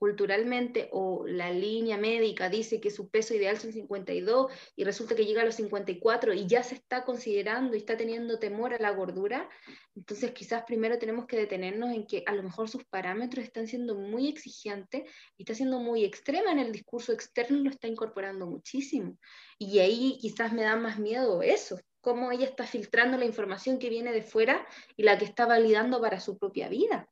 culturalmente 0.00 0.88
o 0.92 1.26
la 1.26 1.52
línea 1.52 1.98
médica 1.98 2.48
dice 2.48 2.80
que 2.80 2.90
su 2.90 3.10
peso 3.10 3.34
ideal 3.34 3.58
son 3.58 3.70
52 3.70 4.50
y 4.74 4.84
resulta 4.84 5.14
que 5.14 5.26
llega 5.26 5.42
a 5.42 5.44
los 5.44 5.56
54 5.56 6.32
y 6.32 6.46
ya 6.46 6.62
se 6.62 6.74
está 6.74 7.04
considerando 7.04 7.76
y 7.76 7.80
está 7.80 7.98
teniendo 7.98 8.38
temor 8.38 8.72
a 8.72 8.78
la 8.80 8.92
gordura, 8.92 9.50
entonces 9.94 10.32
quizás 10.32 10.64
primero 10.66 10.98
tenemos 10.98 11.26
que 11.26 11.36
detenernos 11.36 11.90
en 11.90 12.06
que 12.06 12.22
a 12.26 12.34
lo 12.34 12.42
mejor 12.42 12.70
sus 12.70 12.82
parámetros 12.86 13.44
están 13.44 13.66
siendo 13.66 13.94
muy 13.94 14.26
exigentes 14.26 15.02
y 15.36 15.42
está 15.42 15.52
siendo 15.52 15.80
muy 15.80 16.02
extrema 16.02 16.50
en 16.50 16.60
el 16.60 16.72
discurso 16.72 17.12
externo 17.12 17.58
lo 17.58 17.68
está 17.68 17.86
incorporando 17.86 18.46
muchísimo. 18.46 19.18
Y 19.58 19.80
ahí 19.80 20.16
quizás 20.18 20.54
me 20.54 20.62
da 20.62 20.76
más 20.76 20.98
miedo 20.98 21.42
eso, 21.42 21.78
cómo 22.00 22.32
ella 22.32 22.46
está 22.46 22.66
filtrando 22.66 23.18
la 23.18 23.26
información 23.26 23.78
que 23.78 23.90
viene 23.90 24.12
de 24.12 24.22
fuera 24.22 24.66
y 24.96 25.02
la 25.02 25.18
que 25.18 25.26
está 25.26 25.44
validando 25.44 26.00
para 26.00 26.20
su 26.20 26.38
propia 26.38 26.70
vida 26.70 27.06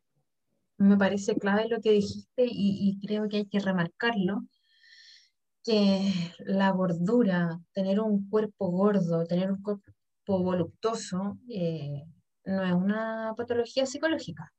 me 0.78 0.96
parece 0.96 1.36
clave 1.36 1.68
lo 1.68 1.80
que 1.80 1.92
dijiste 1.92 2.46
y, 2.46 2.98
creo 3.04 3.28
que 3.28 3.38
hay 3.38 3.46
que 3.46 3.60
remarcarlo, 3.60 4.44
que 5.64 6.12
la 6.38 6.70
gordura, 6.70 7.60
tener 7.72 8.00
un 8.00 8.28
cuerpo 8.30 8.70
gordo, 8.70 9.26
tener 9.26 9.50
un 9.52 9.62
cuerpo 9.62 9.82
voluptuoso, 10.26 11.38
eh, 11.50 12.04
no 12.44 12.64
es 12.64 12.72
una 12.72 13.34
patología 13.36 13.86
psicológica, 13.86 14.52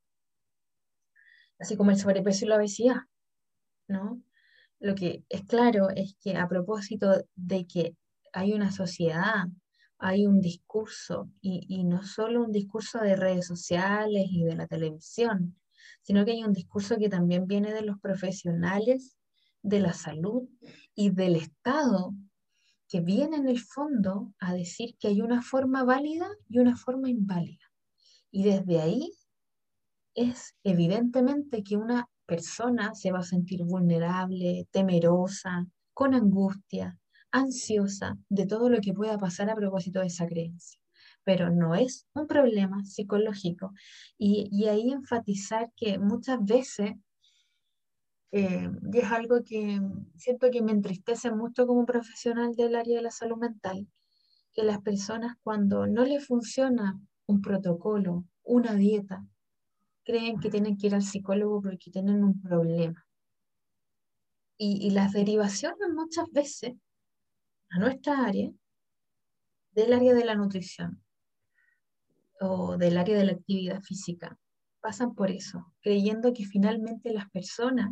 así 1.57 1.77
como 1.77 1.91
el 1.91 1.97
sobrepeso 1.97 2.45
y 2.45 2.49
la 2.49 2.57
obesidad, 2.57 3.01
¿no? 3.87 4.21
Lo 4.79 4.95
que 4.95 5.25
es 5.29 5.43
claro 5.45 5.89
es 5.89 6.15
que 6.21 6.37
a 6.37 6.47
propósito 6.47 7.25
de 7.35 7.65
que 7.65 7.95
hay 8.33 8.53
una 8.53 8.71
sociedad, 8.71 9.45
hay 9.97 10.27
un 10.27 10.41
discurso, 10.41 11.31
y, 11.41 11.65
y 11.69 11.85
no 11.85 12.03
solo 12.03 12.43
un 12.43 12.51
discurso 12.51 12.99
de 12.99 13.15
redes 13.15 13.47
sociales 13.47 14.27
y 14.29 14.43
de 14.43 14.55
la 14.55 14.67
televisión, 14.67 15.59
sino 16.01 16.25
que 16.25 16.31
hay 16.31 16.43
un 16.43 16.53
discurso 16.53 16.97
que 16.97 17.09
también 17.09 17.47
viene 17.47 17.73
de 17.73 17.81
los 17.81 17.99
profesionales 17.99 19.17
de 19.61 19.79
la 19.79 19.93
salud 19.93 20.47
y 20.95 21.09
del 21.11 21.35
Estado, 21.35 22.13
que 22.87 23.01
viene 23.01 23.37
en 23.37 23.47
el 23.47 23.59
fondo 23.59 24.33
a 24.39 24.53
decir 24.53 24.95
que 24.99 25.09
hay 25.09 25.21
una 25.21 25.41
forma 25.41 25.83
válida 25.83 26.27
y 26.47 26.59
una 26.59 26.75
forma 26.75 27.09
inválida. 27.09 27.65
Y 28.31 28.43
desde 28.43 28.81
ahí 28.81 29.11
es 30.15 30.55
evidentemente 30.63 31.63
que 31.63 31.77
una 31.77 32.09
persona 32.25 32.95
se 32.95 33.11
va 33.11 33.19
a 33.19 33.23
sentir 33.23 33.63
vulnerable, 33.63 34.67
temerosa, 34.71 35.67
con 35.93 36.13
angustia, 36.13 36.97
ansiosa 37.31 38.17
de 38.29 38.45
todo 38.45 38.69
lo 38.69 38.79
que 38.81 38.93
pueda 38.93 39.17
pasar 39.17 39.49
a 39.49 39.55
propósito 39.55 39.99
de 39.99 40.07
esa 40.07 40.25
creencia 40.25 40.78
pero 41.29 41.51
no 41.51 41.75
es 41.75 42.07
un 42.15 42.25
problema 42.25 42.83
psicológico. 42.83 43.71
Y, 44.17 44.65
ahí 44.65 44.89
enfatizar 44.89 45.71
que 45.75 45.99
muchas 45.99 46.43
veces, 46.43 46.93
eh, 48.31 48.67
y 48.91 48.97
es 48.97 49.11
algo 49.11 49.43
que 49.43 49.79
siento 50.15 50.49
que 50.49 50.63
me 50.63 50.71
entristece 50.71 51.29
mucho 51.29 51.67
como 51.67 51.85
profesional 51.85 52.55
del 52.55 52.75
área 52.75 52.97
de 52.97 53.03
la 53.03 53.11
salud 53.11 53.37
mental, 53.37 53.87
que 54.53 54.63
las 54.63 54.81
personas 54.81 55.35
cuando 55.43 55.85
no 55.85 56.03
les 56.03 56.25
funciona 56.25 56.99
un 57.27 57.41
protocolo, 57.43 58.25
una 58.41 58.73
dieta, 58.73 59.23
creen 60.03 60.39
que 60.39 60.49
tienen 60.49 60.77
que 60.77 60.87
ir 60.87 60.95
al 60.95 61.03
psicólogo 61.03 61.61
porque 61.61 61.91
tienen 61.91 62.23
un 62.23 62.41
problema. 62.41 63.05
Y, 64.57 64.87
y 64.87 64.89
las 64.89 65.13
derivaciones 65.13 65.89
muchas 65.93 66.25
veces 66.31 66.73
a 67.69 67.77
nuestra 67.77 68.25
área, 68.25 68.49
del 69.73 69.93
área 69.93 70.15
de 70.15 70.25
la 70.25 70.33
nutrición, 70.33 71.03
o 72.39 72.77
del 72.77 72.97
área 72.97 73.17
de 73.17 73.25
la 73.25 73.33
actividad 73.33 73.81
física 73.81 74.37
pasan 74.81 75.13
por 75.13 75.29
eso, 75.29 75.65
creyendo 75.81 76.33
que 76.33 76.45
finalmente 76.45 77.13
las 77.13 77.29
personas, 77.29 77.89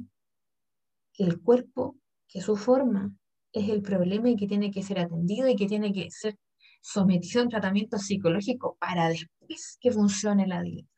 que 1.14 1.24
el 1.24 1.42
cuerpo, 1.42 1.98
que 2.28 2.42
su 2.42 2.56
forma 2.56 3.14
es 3.52 3.70
el 3.70 3.82
problema 3.82 4.30
y 4.30 4.36
que 4.36 4.48
tiene 4.48 4.72
que 4.72 4.84
ser 4.84 5.00
atendido 5.00 5.48
y 5.48 5.56
que 5.56 5.68
tiene 5.68 5.92
que 5.92 6.10
ser 6.12 6.38
sometido 6.82 7.42
a 7.42 7.44
un 7.44 7.50
tratamiento 7.50 7.98
psicológico 7.98 8.78
para 8.80 9.10
después 9.10 9.78
que 9.82 9.92
funcione 9.92 10.48
la 10.48 10.62
dieta. 10.62 10.90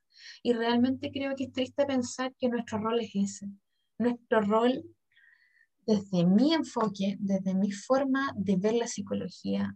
Y 0.44 0.54
realmente 0.54 1.12
creo 1.12 1.36
que 1.36 1.46
es 1.46 1.52
triste 1.52 1.86
pensar 1.86 2.34
que 2.38 2.50
nuestro 2.50 2.80
rol 2.80 3.00
es 3.00 3.12
ese. 3.14 3.48
Nuestro 3.98 4.42
rol, 4.42 4.84
desde 5.86 6.26
mi 6.26 6.54
enfoque, 6.54 7.18
desde 7.20 7.56
mi 7.56 7.72
forma 7.72 8.32
de 8.36 8.58
ver 8.58 8.74
la 8.74 8.88
psicología, 8.88 9.76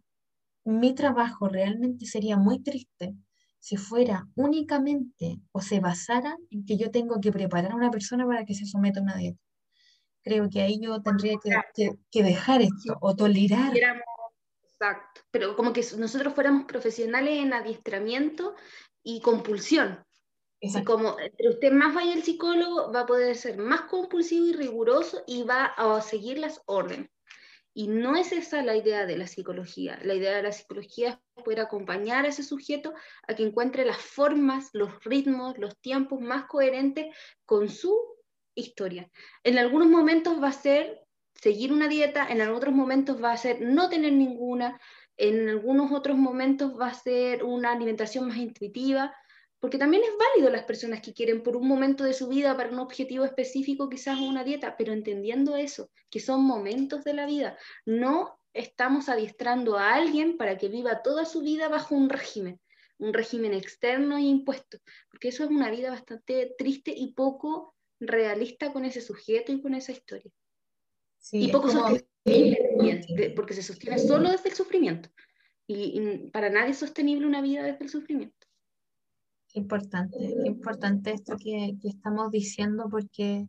mi 0.66 0.94
trabajo 0.94 1.50
realmente 1.50 2.06
sería 2.06 2.38
muy 2.38 2.60
triste 2.60 3.16
si 3.64 3.78
fuera 3.78 4.28
únicamente 4.36 5.40
o 5.54 5.62
se 5.62 5.80
basara 5.80 6.36
en 6.50 6.66
que 6.66 6.76
yo 6.76 6.92
tengo 6.92 7.22
que 7.22 7.32
preparar 7.32 7.72
a 7.72 7.76
una 7.76 7.92
persona 7.92 8.28
para 8.28 8.44
que 8.44 8.56
se 8.56 8.66
someta 8.66 9.00
a 9.00 9.04
una 9.04 9.16
dieta. 9.16 9.40
Creo 10.22 10.50
que 10.50 10.62
ahí 10.62 10.82
yo 10.82 11.02
tendría 11.02 11.36
que, 11.74 11.92
que, 12.12 12.24
dejar 12.24 12.62
esto 12.62 12.98
o 13.00 13.16
tolerar. 13.16 13.72
Exacto, 14.64 15.22
pero 15.32 15.56
como 15.56 15.72
que 15.72 15.82
nosotros 15.98 16.34
fuéramos 16.34 16.66
profesionales 16.66 17.40
en 17.40 17.54
adiestramiento 17.54 18.54
y 19.02 19.22
compulsión. 19.22 20.06
Y 20.60 20.84
como 20.84 21.18
entre 21.18 21.48
usted 21.48 21.72
más 21.72 21.96
vaya 21.96 22.14
el 22.14 22.24
psicólogo, 22.24 22.92
va 22.92 23.02
a 23.02 23.06
poder 23.06 23.34
ser 23.38 23.58
más 23.58 23.84
compulsivo 23.84 24.46
y 24.46 24.54
riguroso 24.54 25.24
y 25.26 25.44
va 25.44 25.68
a 25.68 26.02
seguir 26.02 26.38
las 26.38 26.62
órdenes. 26.66 27.10
Y 27.74 27.88
no 27.88 28.16
es 28.16 28.32
esa 28.32 28.62
la 28.62 28.76
idea 28.76 29.06
de 29.06 29.18
la 29.18 29.28
psicología. 29.28 30.00
La 30.04 30.14
idea 30.14 30.36
de 30.36 30.44
la 30.44 30.52
psicología 30.52 31.10
es 31.10 31.44
poder 31.44 31.62
acompañar 31.62 32.26
a 32.26 32.28
ese 32.28 32.44
sujeto 32.44 32.94
a 33.28 33.34
que 33.34 33.44
encuentre 33.44 33.86
las 33.86 33.98
formas, 33.98 34.70
los 34.74 35.04
ritmos, 35.04 35.58
los 35.58 35.80
tiempos 35.80 36.22
más 36.22 36.46
coherentes 36.46 37.08
con 37.46 37.70
su 37.70 38.00
historia. 38.56 39.10
En 39.44 39.58
algunos 39.58 39.88
momentos 39.88 40.42
va 40.42 40.50
a 40.50 40.54
ser 40.54 41.02
seguir 41.34 41.74
una 41.74 41.88
dieta, 41.88 42.28
en 42.30 42.42
otros 42.42 42.74
momentos 42.74 43.22
va 43.22 43.32
a 43.32 43.38
ser 43.38 43.62
no 43.62 43.90
tener 43.90 44.14
ninguna, 44.14 44.80
en 45.18 45.50
algunos 45.50 45.92
otros 45.92 46.18
momentos 46.18 46.80
va 46.80 46.88
a 46.88 46.94
ser 46.94 47.44
una 47.44 47.72
alimentación 47.72 48.28
más 48.28 48.38
intuitiva, 48.38 49.16
porque 49.64 49.78
también 49.78 50.04
es 50.04 50.10
válido 50.18 50.52
las 50.52 50.66
personas 50.66 51.00
que 51.00 51.14
quieren 51.14 51.42
por 51.42 51.56
un 51.56 51.66
momento 51.66 52.04
de 52.04 52.14
su 52.14 52.28
vida 52.28 52.58
para 52.58 52.70
un 52.70 52.80
objetivo 52.80 53.24
específico 53.24 53.88
quizás 53.88 54.20
una 54.20 54.44
dieta, 54.44 54.76
pero 54.76 54.92
entendiendo 54.92 55.56
eso, 55.56 55.90
que 56.10 56.20
son 56.20 56.44
momentos 56.44 57.06
de 57.06 57.14
la 57.14 57.26
vida, 57.26 57.58
no 57.86 58.38
estamos 58.54 59.08
adiestrando 59.08 59.78
a 59.78 59.94
alguien 59.94 60.36
para 60.36 60.58
que 60.58 60.68
viva 60.68 61.02
toda 61.02 61.24
su 61.24 61.40
vida 61.44 61.70
bajo 61.70 61.96
un 61.96 62.10
régimen, 62.10 62.60
un 62.98 63.14
régimen 63.14 63.54
externo 63.54 64.18
e 64.18 64.24
impuesto, 64.24 64.80
porque 65.10 65.30
eso 65.30 65.46
es 65.46 65.50
una 65.50 65.72
vida 65.72 65.92
bastante 65.92 66.54
triste 66.58 66.94
y 66.94 67.14
poco 67.14 67.74
realista 68.02 68.74
con 68.74 68.84
ese 68.84 69.00
sujeto 69.00 69.54
y 69.54 69.62
con 69.62 69.76
esa 69.76 69.94
historia. 69.94 70.30
y 71.32 71.50
poco 71.54 71.70
sostenible 71.70 73.32
porque 73.34 73.54
se 73.54 73.64
sostiene 73.64 73.98
solo 73.98 74.30
desde 74.30 74.50
el 74.50 74.56
sufrimiento. 74.56 75.08
y 75.68 76.30
para 76.34 76.50
nadie 76.50 76.72
es 76.72 76.80
sostenible 76.80 77.26
una 77.26 77.42
vida 77.42 77.64
desde 77.64 77.86
el 77.86 77.90
sufrimiento. 77.90 78.46
Qué 79.54 79.60
importante, 79.60 80.18
qué 80.18 80.48
importante 80.48 81.12
esto 81.12 81.36
que, 81.38 81.78
que 81.80 81.88
estamos 81.90 82.32
diciendo 82.32 82.88
porque 82.90 83.48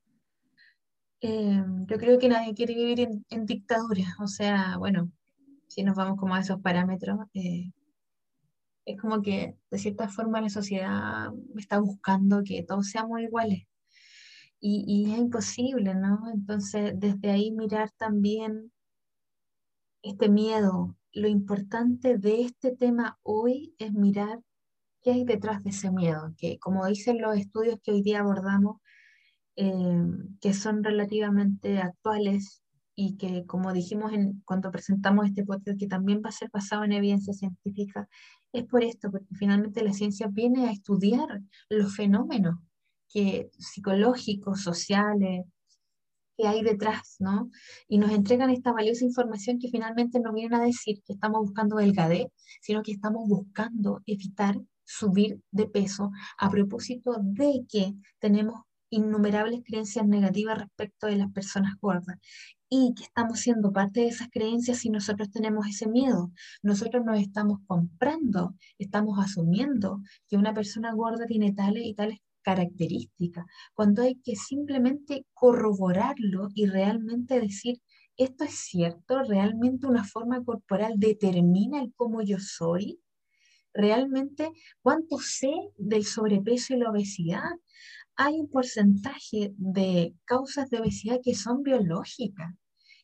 eh, 1.23 1.65
yo 1.87 1.99
creo 1.99 2.19
que 2.19 2.29
nadie 2.29 2.55
quiere 2.55 2.75
vivir 2.75 3.01
en, 3.01 3.25
en, 3.31 3.47
dictadura. 3.47 4.05
O 4.21 4.27
sea, 4.27 4.77
bueno, 4.77 5.11
si 5.67 5.83
nos 5.83 5.97
vamos 5.97 6.19
como 6.19 6.35
a 6.35 6.41
esos 6.41 6.61
parámetros, 6.61 7.19
eh, 7.33 7.73
es 8.85 9.01
como 9.01 9.23
que 9.23 9.57
de 9.71 9.79
cierta 9.79 10.09
forma 10.09 10.43
la 10.43 10.51
sociedad 10.51 11.33
está 11.57 11.79
buscando 11.79 12.43
que 12.45 12.63
todos 12.65 12.91
seamos 12.91 13.23
iguales. 13.23 13.63
Y, 14.61 14.85
y 14.87 15.11
es 15.11 15.19
imposible, 15.19 15.95
¿no? 15.95 16.31
Entonces, 16.35 16.93
desde 16.97 17.31
ahí 17.31 17.51
mirar 17.51 17.91
también 17.97 18.73
este 20.03 20.29
miedo. 20.29 20.97
Lo 21.13 21.29
importante 21.29 22.19
de 22.19 22.43
este 22.43 22.77
tema 22.77 23.19
hoy 23.23 23.75
es 23.79 23.95
mirar 23.95 24.41
¿Qué 25.05 25.13
hay 25.13 25.25
detrás 25.25 25.63
de 25.63 25.71
ese 25.71 25.91
miedo? 25.93 26.35
Que 26.39 26.59
como 26.59 26.87
dicen 26.87 27.21
los 27.21 27.37
estudios 27.37 27.79
que 27.83 27.93
hoy 27.93 28.03
día 28.03 28.21
abordamos, 28.21 28.79
eh, 29.57 30.03
que 30.41 30.55
son 30.55 30.83
relativamente 30.83 31.79
actuales 31.79 32.63
y 32.97 33.17
que, 33.19 33.45
como 33.45 33.75
dijimos 33.75 34.15
en, 34.15 34.41
cuando 34.47 34.71
presentamos 34.71 35.27
este 35.27 35.45
podcast, 35.45 35.79
que 35.79 35.89
también 35.89 36.23
va 36.25 36.31
a 36.31 36.33
ser 36.33 36.49
basado 36.51 36.85
en 36.85 36.93
evidencia 36.93 37.35
científica, 37.35 38.09
es 38.53 38.65
por 38.65 38.83
esto, 38.83 39.11
porque 39.11 39.35
finalmente 39.39 39.85
la 39.85 39.93
ciencia 39.93 40.29
viene 40.31 40.69
a 40.69 40.73
estudiar 40.73 41.43
los 41.69 41.95
fenómenos 41.95 42.57
que, 43.09 43.51
psicológicos, 43.59 44.63
sociales, 44.63 45.45
que 46.39 46.49
hay 46.49 46.63
detrás, 46.63 47.17
¿no? 47.19 47.51
Y 47.89 47.99
nos 47.99 48.11
entregan 48.11 48.49
esta 48.51 48.73
valiosa 48.73 49.05
información 49.05 49.59
que 49.59 49.69
finalmente 49.69 50.19
no 50.19 50.33
vienen 50.33 50.55
a 50.55 50.65
decir 50.65 51.03
que 51.05 51.13
estamos 51.13 51.41
buscando 51.43 51.77
delgadez, 51.77 52.29
sino 52.63 52.83
que 52.83 52.93
estamos 52.93 53.29
buscando 53.29 54.03
evitar 54.07 54.57
subir 54.85 55.41
de 55.51 55.67
peso 55.67 56.11
a 56.39 56.51
propósito 56.51 57.17
de 57.21 57.65
que 57.69 57.95
tenemos 58.19 58.63
innumerables 58.91 59.63
creencias 59.65 60.07
negativas 60.07 60.59
respecto 60.59 61.07
de 61.07 61.17
las 61.17 61.33
personas 61.33 61.75
gordas 61.81 62.19
y 62.69 62.95
que 62.95 63.05
estamos 63.05 63.41
siendo 63.41 63.73
parte 63.73 64.01
de 64.01 64.09
esas 64.09 64.29
creencias 64.31 64.79
si 64.79 64.91
nosotros 64.91 65.31
tenemos 65.31 65.67
ese 65.67 65.89
miedo. 65.89 66.33
Nosotros 66.63 67.05
nos 67.05 67.21
estamos 67.21 67.59
comprando, 67.67 68.55
estamos 68.79 69.19
asumiendo 69.19 70.01
que 70.29 70.37
una 70.37 70.55
persona 70.55 70.93
gorda 70.93 71.27
tiene 71.27 71.53
tales 71.53 71.85
y 71.85 71.95
tales 71.95 72.19
características, 72.43 73.47
cuando 73.73 74.03
hay 74.03 74.17
que 74.17 74.37
simplemente 74.37 75.27
corroborarlo 75.33 76.49
y 76.55 76.67
realmente 76.67 77.41
decir, 77.41 77.81
esto 78.17 78.45
es 78.45 78.55
cierto, 78.55 79.23
realmente 79.23 79.87
una 79.87 80.05
forma 80.05 80.45
corporal 80.45 80.95
determina 80.97 81.81
el 81.81 81.93
cómo 81.97 82.23
yo 82.23 82.39
soy, 82.39 83.01
realmente 83.75 84.51
cuánto 84.81 85.19
sé 85.19 85.53
del 85.77 86.05
sobrepeso 86.05 86.75
y 86.75 86.79
la 86.79 86.91
obesidad. 86.91 87.51
Hay 88.17 88.41
un 88.41 88.49
porcentaje 88.49 89.53
de 89.57 90.15
causas 90.25 90.71
de 90.71 90.79
obesidad 90.79 91.21
que 91.23 91.35
son 91.35 91.63
biológicas 91.63 92.55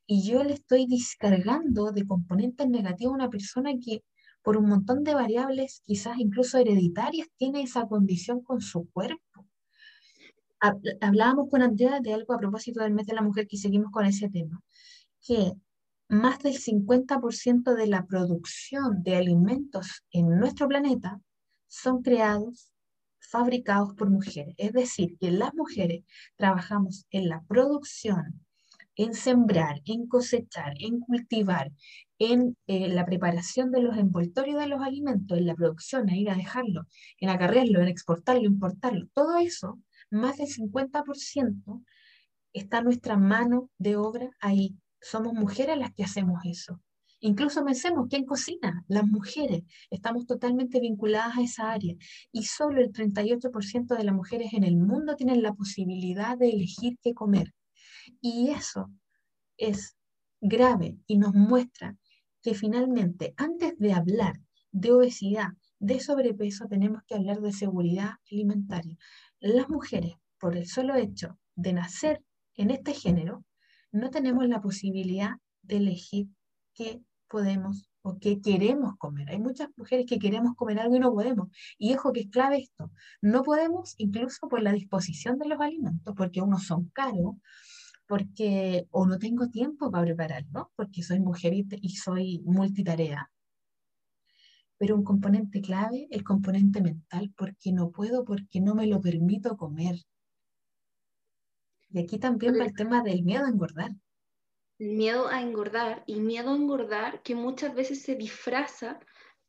y 0.07 0.29
yo 0.29 0.43
le 0.45 0.55
estoy 0.55 0.87
descargando 0.87 1.91
de 1.93 2.07
componentes 2.07 2.69
negativos 2.69 3.13
a 3.13 3.17
una 3.17 3.31
persona 3.31 3.73
que 3.85 4.03
por 4.43 4.57
un 4.57 4.69
montón 4.69 5.05
de 5.05 5.15
variables, 5.15 5.83
quizás 5.85 6.19
incluso 6.19 6.59
hereditarias, 6.59 7.29
tiene 7.37 7.63
esa 7.63 7.87
condición 7.87 8.43
con 8.43 8.61
su 8.61 8.89
cuerpo. 8.91 9.47
Hablábamos 11.01 11.49
con 11.51 11.63
Andrea 11.63 12.01
de 12.01 12.15
algo 12.15 12.35
a 12.35 12.39
propósito 12.39 12.83
del 12.83 12.93
mes 12.93 13.07
de 13.07 13.15
la 13.15 13.23
mujer 13.23 13.47
que 13.47 13.57
seguimos 13.57 13.91
con 13.91 14.07
ese 14.07 14.29
tema, 14.29 14.63
que 15.23 15.53
más 16.11 16.41
del 16.41 16.59
50% 16.59 17.75
de 17.75 17.87
la 17.87 18.05
producción 18.05 19.05
de 19.05 19.15
alimentos 19.15 20.05
en 20.11 20.29
nuestro 20.41 20.67
planeta 20.67 21.21
son 21.69 22.03
creados, 22.03 22.73
fabricados 23.21 23.95
por 23.95 24.11
mujeres. 24.11 24.57
Es 24.59 24.73
decir, 24.73 25.17
que 25.21 25.31
las 25.31 25.55
mujeres 25.55 26.03
trabajamos 26.37 27.07
en 27.11 27.29
la 27.29 27.43
producción, 27.43 28.45
en 28.97 29.15
sembrar, 29.15 29.83
en 29.85 30.09
cosechar, 30.09 30.75
en 30.81 30.99
cultivar, 30.99 31.71
en 32.19 32.57
eh, 32.67 32.89
la 32.89 33.07
preparación 33.07 33.71
de 33.71 33.81
los 33.81 33.97
envoltorios 33.97 34.59
de 34.59 34.67
los 34.67 34.83
alimentos, 34.83 35.39
en 35.39 35.47
la 35.47 35.55
producción, 35.55 36.09
en 36.09 36.17
ir 36.17 36.31
a 36.31 36.35
dejarlo, 36.35 36.89
en 37.19 37.29
acarrearlo, 37.29 37.81
en 37.81 37.89
exportarlo, 37.89 38.43
importarlo. 38.43 39.07
Todo 39.15 39.39
eso, 39.39 39.79
más 40.11 40.39
del 40.39 40.49
50% 40.49 41.85
está 42.53 42.83
nuestra 42.83 43.17
mano 43.17 43.71
de 43.79 43.95
obra 43.95 44.29
ahí 44.41 44.77
somos 45.01 45.33
mujeres 45.35 45.79
las 45.79 45.93
que 45.93 46.05
hacemos 46.05 46.41
eso. 46.45 46.81
Incluso 47.23 47.63
pensemos, 47.65 48.07
¿quién 48.09 48.25
cocina? 48.25 48.83
Las 48.89 49.07
mujeres. 49.07 49.63
Estamos 49.91 50.27
totalmente 50.27 50.81
vinculadas 50.81 51.37
a 51.37 51.43
esa 51.43 51.71
área. 51.71 51.95
Y 52.33 52.45
solo 52.45 52.81
el 52.81 52.93
38% 52.93 53.95
de 53.95 54.05
las 54.05 54.15
mujeres 54.15 54.55
en 54.55 54.65
el 54.65 54.77
mundo 54.77 55.17
tienen 55.17 55.43
la 55.43 55.53
posibilidad 55.53 56.39
de 56.39 56.49
elegir 56.49 56.99
qué 57.03 57.13
comer. 57.13 57.53
Y 58.23 58.51
eso 58.51 58.91
es 59.59 59.97
grave 60.41 60.97
y 61.07 61.19
nos 61.19 61.35
muestra 61.35 61.97
que 62.43 62.55
finalmente, 62.55 63.35
antes 63.37 63.79
de 63.79 63.93
hablar 63.93 64.41
de 64.73 64.93
obesidad, 64.93 65.49
de 65.79 66.01
sobrepeso, 66.01 66.67
tenemos 66.69 67.03
que 67.07 67.17
hablar 67.17 67.41
de 67.41 67.53
seguridad 67.53 68.13
alimentaria. 68.31 68.97
Las 69.41 69.69
mujeres, 69.69 70.15
por 70.39 70.57
el 70.57 70.67
solo 70.67 70.95
hecho 70.95 71.39
de 71.55 71.75
nacer 71.75 72.23
en 72.55 72.71
este 72.71 72.95
género, 72.95 73.45
no 73.93 74.11
tenemos 74.11 74.47
la 74.47 74.61
posibilidad 74.61 75.33
de 75.63 75.77
elegir 75.77 76.29
qué 76.75 77.03
podemos 77.29 77.91
o 78.03 78.19
qué 78.19 78.41
queremos 78.41 78.97
comer. 78.97 79.31
Hay 79.31 79.39
muchas 79.39 79.69
mujeres 79.77 80.07
que 80.07 80.19
queremos 80.19 80.55
comer 80.57 80.81
algo 80.81 80.97
y 80.97 81.01
no 81.01 81.13
podemos. 81.13 81.49
Y 81.79 81.95
ojo 81.95 82.13
que 82.13 82.21
es 82.21 82.31
clave 82.31 82.59
esto. 82.59 82.91
No 83.21 83.43
podemos 83.43 83.95
incluso 83.99 84.49
por 84.49 84.63
la 84.63 84.73
disposición 84.73 85.39
de 85.39 85.49
los 85.49 85.61
alimentos, 85.61 86.15
porque 86.17 86.41
unos 86.43 86.67
son 86.67 86.89
caros, 86.91 87.37
porque 88.07 88.87
o 88.91 89.07
no 89.07 89.19
tengo 89.19 89.49
tiempo 89.49 89.91
para 89.91 90.05
prepararlo, 90.05 90.73
porque 90.77 91.03
soy 91.03 91.21
mujer 91.21 91.55
y, 91.55 91.67
y 91.83 91.91
soy 91.91 92.41
multitarea. 92.45 93.31
Pero 94.79 94.97
un 94.97 95.05
componente 95.05 95.61
clave, 95.61 96.09
el 96.11 96.25
componente 96.25 96.81
mental, 96.81 97.33
porque 97.37 97.71
no 97.73 97.91
puedo, 97.91 98.25
porque 98.25 98.61
no 98.61 98.75
me 98.75 98.87
lo 98.87 99.01
permito 99.01 99.57
comer. 99.57 99.97
Y 101.93 102.01
aquí 102.01 102.19
también 102.19 102.59
va 102.59 102.65
el 102.65 102.75
tema 102.75 103.03
del 103.03 103.23
miedo 103.23 103.45
a 103.45 103.49
engordar. 103.49 103.91
Miedo 104.79 105.29
a 105.29 105.43
engordar 105.43 106.05
y 106.07 106.21
miedo 106.21 106.51
a 106.51 106.57
engordar 106.57 107.23
que 107.23 107.35
muchas 107.35 107.75
veces 107.75 108.03
se 108.03 108.15
disfraza 108.15 108.99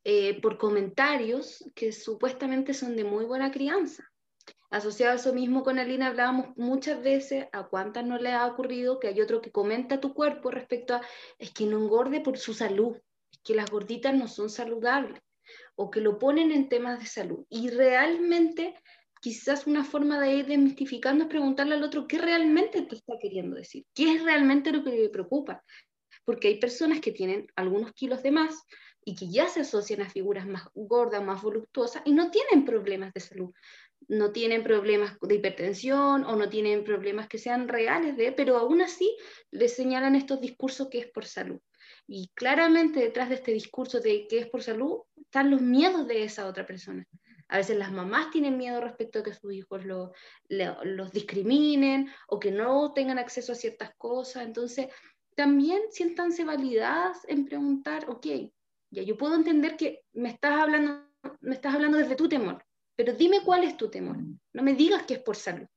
eh, 0.04 0.42
por 0.42 0.58
comentarios 0.58 1.64
que 1.76 1.92
supuestamente 1.92 2.74
son 2.74 2.96
de 2.96 3.04
muy 3.04 3.26
buena 3.26 3.52
crianza. 3.52 4.04
Asociado 4.72 5.12
a 5.12 5.16
eso 5.16 5.34
mismo 5.34 5.64
con 5.64 5.80
Alina, 5.80 6.08
hablábamos 6.08 6.58
muchas 6.58 7.04
veces 7.04 7.46
a 7.52 7.68
cuántas 7.68 8.06
no 8.06 8.18
le 8.18 8.32
ha 8.32 8.48
ocurrido 8.48 9.00
que 9.00 9.10
hay 9.10 9.22
otro 9.22 9.42
que 9.42 9.52
comenta 9.52 10.00
tu 10.00 10.14
cuerpo 10.14 10.50
respecto 10.50 10.96
a 10.96 11.02
es 11.38 11.52
que 11.52 11.66
no 11.66 11.78
engorde 11.78 12.22
por 12.22 12.38
su 12.38 12.54
salud, 12.54 12.98
es 13.32 13.40
que 13.44 13.54
las 13.54 13.70
gorditas 13.70 14.16
no 14.16 14.28
son 14.28 14.50
saludables, 14.50 15.22
o 15.76 15.92
que 15.92 16.02
lo 16.02 16.18
ponen 16.18 16.52
en 16.52 16.70
temas 16.70 17.00
de 17.00 17.06
salud. 17.06 17.46
Y 17.50 17.70
realmente 17.70 18.76
quizás 19.22 19.68
una 19.68 19.86
forma 19.86 20.20
de 20.20 20.34
ir 20.34 20.52
es 20.52 21.28
preguntarle 21.28 21.76
al 21.76 21.84
otro 21.84 22.08
qué 22.08 22.18
realmente 22.18 22.82
te 22.82 22.96
está 22.96 23.14
queriendo 23.22 23.56
decir, 23.56 23.86
qué 23.94 24.16
es 24.16 24.24
realmente 24.24 24.72
lo 24.72 24.84
que 24.84 24.92
le 24.92 25.10
preocupa. 25.10 25.64
porque 26.26 26.50
hay 26.50 26.60
personas 26.60 27.00
que 27.00 27.12
tienen 27.12 27.48
algunos 27.56 27.94
kilos 27.94 28.22
de 28.22 28.32
más 28.32 28.64
y 29.04 29.16
que 29.16 29.30
ya 29.30 29.48
se 29.48 29.62
asocian 29.62 30.02
a 30.02 30.10
figuras 30.10 30.46
más 30.46 30.64
gordas, 30.76 31.24
más 31.24 31.42
voluptuosas 31.42 32.04
y 32.06 32.12
no 32.12 32.30
tienen 32.30 32.66
problemas 32.66 33.14
de 33.14 33.22
salud. 33.22 33.52
No 34.08 34.32
tienen 34.32 34.64
problemas 34.64 35.18
de 35.22 35.36
hipertensión 35.36 36.26
o 36.26 36.36
no 36.36 36.50
tienen 36.50 36.84
problemas 36.84 37.28
que 37.28 37.38
sean 37.38 37.68
reales 37.68 38.18
de, 38.18 38.32
pero 38.32 38.58
aún 38.58 38.82
así 38.82 39.16
les 39.52 39.76
señalan 39.76 40.16
estos 40.16 40.42
discursos 40.42 40.90
que 40.90 41.00
es 41.00 41.08
por 41.08 41.26
salud. 41.26 41.60
Y 42.08 42.30
claramente 42.36 43.00
detrás 43.00 43.30
de 43.30 43.36
este 43.36 43.54
discurso 43.54 44.00
de 44.00 44.28
que 44.28 44.40
es 44.40 44.48
por 44.48 44.62
salud 44.62 45.02
están 45.16 45.50
los 45.50 45.62
miedos 45.62 46.08
de 46.08 46.24
esa 46.24 46.48
otra 46.48 46.66
persona. 46.66 47.06
A 47.52 47.58
veces 47.58 47.78
las 47.78 47.92
mamás 47.92 48.32
tienen 48.32 48.58
miedo 48.58 48.80
respecto 48.80 49.20
a 49.20 49.24
que 49.24 49.34
sus 49.34 49.54
hijos 49.54 49.84
los 49.86 51.12
discriminen 51.12 52.10
o 52.28 52.40
que 52.40 52.50
no 52.50 52.94
tengan 52.94 53.20
acceso 53.20 53.52
a 53.52 53.56
ciertas 53.56 53.94
cosas. 53.98 54.44
Entonces, 54.44 54.88
también 55.36 55.82
siéntanse 55.90 56.46
validadas 56.46 57.18
en 57.28 57.46
preguntar, 57.46 58.10
ok, 58.10 58.26
ya 58.90 59.04
yo 59.04 59.18
puedo 59.18 59.36
entender 59.36 59.76
que 59.76 60.02
me 60.14 60.30
estás 60.30 60.62
hablando, 60.62 61.06
me 61.42 61.56
estás 61.56 61.76
hablando 61.76 61.98
desde 61.98 62.16
tu 62.16 62.30
temor, 62.30 62.64
pero 62.96 63.12
dime 63.14 63.42
cuál 63.44 63.66
es 63.66 63.76
tu 63.76 63.90
temor. 63.90 64.16
No 64.54 64.64
me 64.64 64.74
digas 64.74 65.04
que 65.04 65.16
es 65.16 65.20
por 65.22 65.36
salud. 65.36 65.68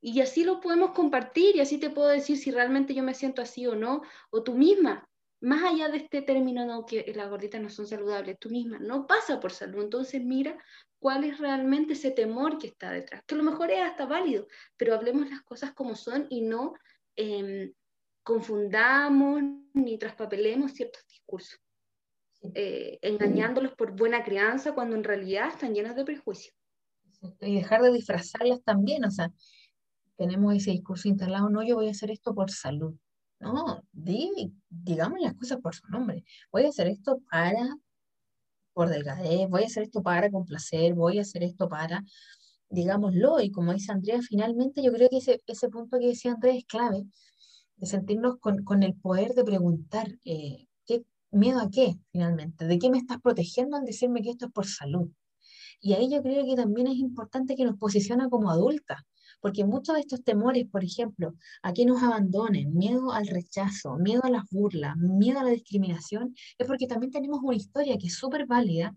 Y 0.00 0.20
así 0.20 0.44
lo 0.44 0.60
podemos 0.60 0.92
compartir 0.92 1.56
y 1.56 1.60
así 1.60 1.78
te 1.78 1.90
puedo 1.90 2.06
decir 2.08 2.38
si 2.38 2.52
realmente 2.52 2.94
yo 2.94 3.02
me 3.02 3.14
siento 3.14 3.42
así 3.42 3.66
o 3.66 3.74
no, 3.74 4.02
o 4.30 4.44
tú 4.44 4.54
misma, 4.54 5.07
más 5.40 5.62
allá 5.62 5.88
de 5.88 5.98
este 5.98 6.22
término 6.22 6.64
no, 6.66 6.84
que 6.84 7.12
las 7.14 7.28
gorditas 7.28 7.60
no 7.60 7.70
son 7.70 7.86
saludables, 7.86 8.38
tú 8.38 8.50
misma 8.50 8.78
no 8.78 9.06
pasa 9.06 9.38
por 9.38 9.52
salud. 9.52 9.84
Entonces 9.84 10.22
mira 10.22 10.58
cuál 10.98 11.24
es 11.24 11.38
realmente 11.38 11.92
ese 11.92 12.10
temor 12.10 12.58
que 12.58 12.68
está 12.68 12.90
detrás, 12.90 13.22
que 13.24 13.34
a 13.34 13.38
lo 13.38 13.44
mejor 13.44 13.70
es 13.70 13.80
hasta 13.80 14.06
válido, 14.06 14.48
pero 14.76 14.94
hablemos 14.94 15.30
las 15.30 15.42
cosas 15.42 15.72
como 15.72 15.94
son 15.94 16.26
y 16.28 16.40
no 16.40 16.74
em, 17.16 17.72
confundamos 18.22 19.42
ni 19.74 19.96
traspapelemos 19.96 20.72
ciertos 20.72 21.06
discursos, 21.06 21.60
eh, 22.54 22.98
engañándolos 23.02 23.74
por 23.74 23.92
buena 23.92 24.24
crianza 24.24 24.74
cuando 24.74 24.96
en 24.96 25.04
realidad 25.04 25.48
están 25.48 25.74
llenos 25.74 25.94
de 25.94 26.04
prejuicios. 26.04 26.54
Y 27.40 27.56
dejar 27.56 27.82
de 27.82 27.92
disfrazarlas 27.92 28.62
también, 28.62 29.04
o 29.04 29.10
sea, 29.10 29.32
tenemos 30.16 30.54
ese 30.54 30.72
discurso 30.72 31.08
instalado, 31.08 31.48
no, 31.48 31.62
yo 31.62 31.76
voy 31.76 31.88
a 31.88 31.92
hacer 31.92 32.10
esto 32.10 32.34
por 32.34 32.50
salud. 32.50 32.94
No, 33.40 33.84
digamos 33.92 35.20
las 35.20 35.34
cosas 35.34 35.58
por 35.60 35.74
su 35.74 35.86
nombre. 35.88 36.24
Voy 36.50 36.64
a 36.64 36.68
hacer 36.68 36.88
esto 36.88 37.20
para, 37.30 37.76
por 38.72 38.88
delgadez, 38.88 39.48
voy 39.48 39.62
a 39.62 39.66
hacer 39.66 39.84
esto 39.84 40.02
para 40.02 40.30
complacer, 40.30 40.94
voy 40.94 41.18
a 41.18 41.22
hacer 41.22 41.44
esto 41.44 41.68
para, 41.68 42.04
digámoslo, 42.68 43.40
y 43.40 43.50
como 43.50 43.72
dice 43.72 43.92
Andrea, 43.92 44.20
finalmente 44.22 44.82
yo 44.82 44.92
creo 44.92 45.08
que 45.08 45.18
ese, 45.18 45.40
ese 45.46 45.68
punto 45.68 45.98
que 45.98 46.08
decía 46.08 46.32
Andrea 46.32 46.54
es 46.54 46.64
clave, 46.64 47.06
de 47.76 47.86
sentirnos 47.86 48.38
con, 48.40 48.64
con 48.64 48.82
el 48.82 48.94
poder 48.94 49.34
de 49.34 49.44
preguntar, 49.44 50.08
eh, 50.24 50.66
¿qué, 50.84 51.04
¿miedo 51.30 51.60
a 51.60 51.70
qué 51.70 51.96
finalmente? 52.10 52.66
¿De 52.66 52.78
qué 52.78 52.90
me 52.90 52.98
estás 52.98 53.20
protegiendo 53.20 53.76
al 53.76 53.84
decirme 53.84 54.20
que 54.20 54.30
esto 54.30 54.46
es 54.46 54.52
por 54.52 54.66
salud? 54.66 55.10
Y 55.80 55.92
ahí 55.92 56.10
yo 56.10 56.22
creo 56.22 56.44
que 56.44 56.56
también 56.56 56.88
es 56.88 56.96
importante 56.96 57.54
que 57.54 57.64
nos 57.64 57.78
posiciona 57.78 58.28
como 58.28 58.50
adultas, 58.50 59.00
porque 59.40 59.64
muchos 59.64 59.94
de 59.94 60.00
estos 60.00 60.24
temores, 60.24 60.66
por 60.70 60.84
ejemplo, 60.84 61.34
a 61.62 61.72
que 61.72 61.84
nos 61.84 62.02
abandonen, 62.02 62.74
miedo 62.74 63.12
al 63.12 63.26
rechazo, 63.26 63.96
miedo 63.96 64.22
a 64.24 64.30
las 64.30 64.44
burlas, 64.50 64.96
miedo 64.96 65.40
a 65.40 65.44
la 65.44 65.50
discriminación, 65.50 66.34
es 66.58 66.66
porque 66.66 66.86
también 66.86 67.12
tenemos 67.12 67.40
una 67.42 67.56
historia 67.56 67.96
que 67.98 68.08
es 68.08 68.14
súper 68.14 68.46
válida, 68.46 68.96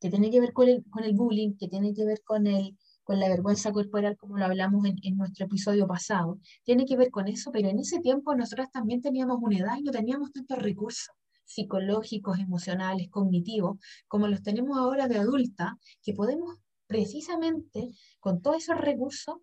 que 0.00 0.10
tiene 0.10 0.30
que 0.30 0.40
ver 0.40 0.52
con 0.52 0.68
el, 0.68 0.84
con 0.90 1.04
el 1.04 1.14
bullying, 1.14 1.56
que 1.56 1.68
tiene 1.68 1.94
que 1.94 2.04
ver 2.04 2.22
con, 2.24 2.46
el, 2.46 2.76
con 3.04 3.18
la 3.18 3.28
vergüenza 3.28 3.72
corporal, 3.72 4.16
como 4.16 4.38
lo 4.38 4.44
hablamos 4.44 4.84
en, 4.84 4.96
en, 5.02 5.16
nuestro 5.16 5.46
episodio 5.46 5.86
pasado, 5.86 6.38
tiene 6.64 6.84
que 6.84 6.96
ver 6.96 7.10
con 7.10 7.28
eso, 7.28 7.50
pero 7.52 7.68
en 7.68 7.78
ese 7.78 8.00
tiempo 8.00 8.34
nosotras 8.34 8.70
también 8.70 9.00
teníamos 9.00 9.38
una 9.40 9.58
edad 9.58 9.76
y 9.78 9.82
no 9.82 9.92
teníamos 9.92 10.32
tantos 10.32 10.58
recursos 10.58 11.14
psicológicos, 11.46 12.38
emocionales, 12.38 13.08
cognitivos, 13.08 13.78
como 14.08 14.26
los 14.26 14.42
tenemos 14.42 14.76
ahora 14.76 15.08
de 15.08 15.16
adulta, 15.16 15.78
que 16.02 16.12
podemos 16.12 16.58
precisamente 16.86 17.88
con 18.20 18.42
todos 18.42 18.58
esos 18.58 18.78
recursos 18.78 19.36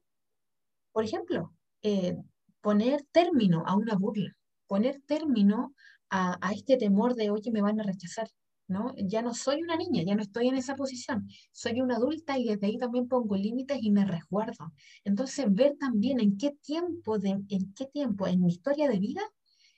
por 0.94 1.04
ejemplo, 1.04 1.54
eh, 1.82 2.16
poner 2.62 3.04
término 3.12 3.64
a 3.66 3.76
una 3.76 3.96
burla, 3.96 4.32
poner 4.68 5.02
término 5.06 5.74
a, 6.10 6.38
este 6.54 6.78
temor 6.78 7.16
de, 7.16 7.32
oye, 7.32 7.52
me 7.52 7.64
van 7.64 7.80
a 7.80 7.84
rechazar, 7.84 8.30
¿no? 8.68 8.94
Ya 8.98 9.24
no 9.24 9.34
soy 9.34 9.64
una 9.64 9.76
niña, 9.76 10.04
ya 10.04 10.16
no 10.16 10.22
estoy 10.22 10.48
en 10.48 10.56
esa 10.56 10.76
posición, 10.76 11.28
soy 11.52 11.82
una 11.82 11.96
adulta 11.96 12.38
y 12.38 12.46
desde 12.46 12.68
ahí 12.68 12.78
también 12.78 13.08
pongo 13.08 13.36
límites 13.36 13.80
y 13.82 13.92
me 13.92 14.06
resguardo. 14.06 14.74
Entonces, 15.04 15.48
ver 15.50 15.76
también 15.80 16.20
en 16.20 16.38
qué 16.38 16.52
tiempo, 16.62 17.18
de, 17.18 17.32
en 17.50 17.74
qué 17.74 17.88
tiempo 17.88 18.28
en 18.28 18.44
mi 18.44 18.52
historia 18.52 18.88
de 18.88 19.00
vida 19.00 19.24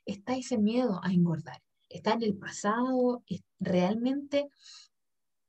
está 0.05 0.35
ese 0.35 0.57
miedo 0.57 0.99
a 1.03 1.13
engordar. 1.13 1.61
Está 1.87 2.13
en 2.13 2.23
el 2.23 2.37
pasado, 2.37 3.23
realmente 3.59 4.49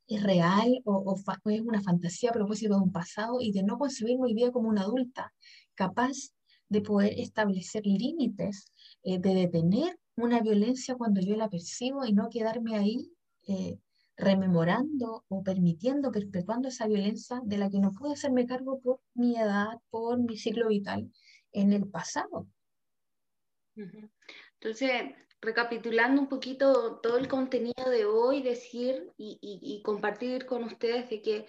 es 0.07 0.23
real 0.23 0.81
o, 0.85 1.17
es 1.47 1.61
una 1.61 1.83
fantasía 1.83 2.31
a 2.31 2.33
propósito 2.33 2.75
de 2.75 2.81
un 2.81 2.93
pasado 2.93 3.39
y 3.41 3.53
de 3.53 3.63
no 3.63 3.79
concebir 3.79 4.19
mi 4.19 4.35
vida 4.35 4.53
como 4.53 4.69
una 4.69 4.83
adulta 4.83 5.33
capaz 5.75 6.33
de 6.69 6.81
poder 6.81 7.19
establecer 7.19 7.85
límites, 7.85 8.73
eh, 9.03 9.19
de 9.19 9.35
detener 9.35 9.99
una 10.17 10.41
violencia 10.41 10.95
cuando 10.97 11.21
yo 11.21 11.37
la 11.37 11.49
percibo 11.49 12.05
y 12.05 12.13
no 12.13 12.29
quedarme 12.31 12.77
ahí 12.77 13.13
eh, 13.47 13.79
rememorando 14.17 15.25
o 15.29 15.43
permitiendo, 15.43 16.11
perpetuando 16.11 16.69
esa 16.69 16.87
violencia 16.87 17.41
de 17.45 17.59
la 17.59 17.71
que 17.71 17.79
no 17.79 17.93
puedo 17.93 18.15
hacerme 18.15 18.47
cargo 18.47 18.81
por 18.81 19.01
mi 19.15 19.37
edad, 19.37 19.79
por 19.91 20.19
mi 20.19 20.37
ciclo 20.37 20.69
vital 20.69 21.13
en 21.53 21.73
el 21.73 21.87
pasado. 21.87 22.49
Entonces, 23.75 25.03
recapitulando 25.47 26.21
un 26.21 26.29
poquito 26.29 26.99
todo 27.01 27.17
el 27.19 27.29
contenido 27.29 27.89
de 27.89 28.05
hoy, 28.05 28.43
decir 28.43 29.13
y, 29.17 29.81
compartir 29.85 30.45
con 30.45 30.65
ustedes 30.65 31.09
de 31.09 31.23
que, 31.23 31.47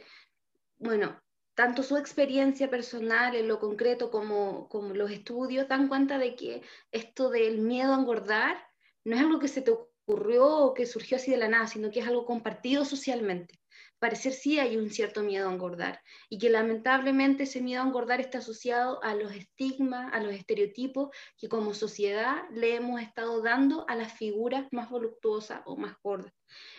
bueno, 0.78 1.20
tanto 1.56 1.82
su 1.82 1.98
experiencia 1.98 2.70
personal 2.70 3.36
en 3.36 3.48
lo 3.48 3.60
concreto 3.60 4.12
como, 4.12 4.70
como 4.70 4.94
los 4.94 5.10
estudios 5.10 5.68
dan 5.68 5.88
cuenta 5.88 6.20
de 6.20 6.36
que 6.36 6.62
esto 6.92 7.32
del 7.32 7.58
miedo 7.58 7.94
a 7.94 8.00
engordar 8.00 8.64
no 9.04 9.16
es 9.16 9.22
algo 9.22 9.40
que 9.40 9.48
se 9.48 9.64
te 9.64 9.72
ocurrió 9.72 10.46
o 10.46 10.74
que 10.76 10.86
surgió 10.86 11.18
así 11.18 11.32
de 11.32 11.38
la 11.38 11.48
nada, 11.48 11.66
sino 11.66 11.90
que 11.90 12.02
es 12.02 12.08
algo 12.08 12.26
compartido 12.26 12.86
socialmente 12.86 13.60
parecer 14.00 14.34
sí 14.34 14.60
hay 14.60 14.78
un 14.78 14.90
cierto 14.90 15.24
miedo 15.24 15.50
a 15.50 15.54
engordar 15.54 16.02
y 16.30 16.38
que 16.38 16.50
lamentablemente 16.50 17.44
ese 17.44 17.62
miedo 17.62 17.82
a 17.82 17.86
engordar 17.86 18.20
está 18.22 18.40
asociado 18.40 19.04
a 19.04 19.16
los 19.16 19.32
estigmas, 19.34 20.14
a 20.14 20.20
los 20.20 20.34
estereotipos 20.34 21.10
que 21.38 21.50
como 21.50 21.74
sociedad 21.74 22.44
le 22.52 22.76
hemos 22.76 23.02
estado 23.02 23.42
dando 23.42 23.86
a 23.90 23.96
las 23.96 24.14
figuras 24.14 24.68
más 24.72 24.90
voluptuosas 24.90 25.62
o 25.66 25.76
más 25.76 25.96
gordas. 26.02 26.34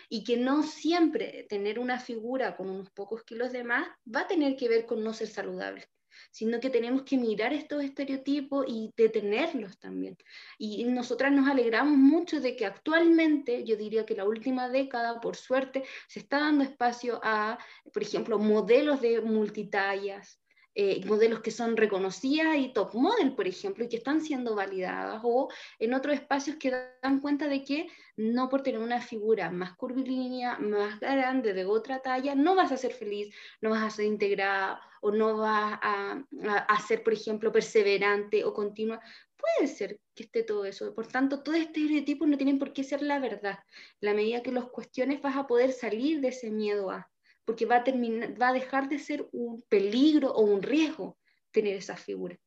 Y 0.09 0.23
que 0.23 0.37
no 0.37 0.63
siempre 0.63 1.45
tener 1.49 1.79
una 1.79 1.99
figura 1.99 2.55
con 2.55 2.69
unos 2.69 2.89
pocos 2.91 3.23
kilos 3.23 3.51
de 3.51 3.63
más 3.63 3.87
va 4.13 4.21
a 4.21 4.27
tener 4.27 4.55
que 4.55 4.69
ver 4.69 4.85
con 4.85 5.03
no 5.03 5.13
ser 5.13 5.27
saludable 5.27 5.87
sino 6.31 6.59
que 6.59 6.69
tenemos 6.69 7.03
que 7.03 7.17
mirar 7.17 7.53
estos 7.53 7.83
estereotipos 7.83 8.65
y 8.67 8.93
detenerlos 8.95 9.79
también. 9.79 10.17
Y 10.57 10.83
nosotras 10.85 11.31
nos 11.31 11.47
alegramos 11.47 11.97
mucho 11.97 12.39
de 12.39 12.55
que 12.55 12.65
actualmente, 12.65 13.63
yo 13.63 13.75
diría 13.75 14.05
que 14.05 14.15
la 14.15 14.25
última 14.25 14.69
década, 14.69 15.19
por 15.19 15.35
suerte, 15.35 15.83
se 16.07 16.19
está 16.19 16.39
dando 16.39 16.63
espacio 16.63 17.19
a, 17.23 17.57
por 17.93 18.03
ejemplo, 18.03 18.39
modelos 18.39 19.01
de 19.01 19.21
multitallas, 19.21 20.41
eh, 20.81 21.03
modelos 21.05 21.41
que 21.41 21.51
son 21.51 21.75
reconocidas 21.75 22.55
y 22.57 22.71
top 22.71 22.93
model, 22.93 23.35
por 23.35 23.45
ejemplo, 23.45 23.83
y 23.83 23.89
que 23.89 23.97
están 23.97 24.21
siendo 24.21 24.55
validadas, 24.55 25.19
o 25.25 25.49
en 25.77 25.93
otros 25.93 26.13
espacios 26.13 26.55
que 26.55 26.71
dan 27.03 27.19
cuenta 27.19 27.49
de 27.49 27.65
que 27.65 27.87
no 28.15 28.47
por 28.47 28.63
tener 28.63 28.79
una 28.79 29.01
figura 29.01 29.51
más 29.51 29.75
curvilínea, 29.75 30.57
más 30.59 30.97
grande, 31.01 31.53
de 31.53 31.65
otra 31.65 31.99
talla, 32.01 32.33
no 32.33 32.55
vas 32.55 32.71
a 32.71 32.77
ser 32.77 32.93
feliz, 32.93 33.35
no 33.59 33.71
vas 33.71 33.83
a 33.83 33.89
ser 33.89 34.05
integrada 34.05 34.79
o 35.01 35.11
no 35.11 35.35
vas 35.35 35.79
a, 35.81 36.23
a, 36.69 36.79
ser, 36.79 37.03
por 37.03 37.11
ejemplo, 37.11 37.51
perseverante 37.51 38.45
o 38.45 38.53
continua. 38.53 39.01
Puede 39.35 39.67
ser 39.67 39.99
que 40.15 40.23
esté 40.23 40.43
todo 40.43 40.63
eso. 40.63 40.95
Por 40.95 41.07
tanto, 41.07 41.43
todos 41.43 41.57
estos 41.57 41.75
estereotipos 41.75 42.25
no 42.25 42.37
tienen 42.37 42.57
por 42.57 42.71
qué 42.71 42.85
ser 42.85 43.01
la 43.01 43.19
verdad. 43.19 43.59
La 43.99 44.13
medida 44.13 44.41
que 44.41 44.53
los 44.53 44.69
cuestiones 44.69 45.21
vas 45.21 45.35
a 45.35 45.45
poder 45.45 45.73
salir 45.73 46.21
de 46.21 46.29
ese 46.29 46.49
miedo 46.51 46.89
a 46.89 47.09
porque 47.45 47.65
va 47.65 47.77
a, 47.77 47.83
terminar, 47.83 48.39
va 48.41 48.49
a 48.49 48.53
dejar 48.53 48.89
de 48.89 48.99
ser 48.99 49.27
un 49.31 49.61
peligro 49.69 50.31
o 50.31 50.41
un 50.41 50.61
riesgo 50.61 51.17
tener 51.51 51.75
esa 51.75 51.97
figura. 51.97 52.37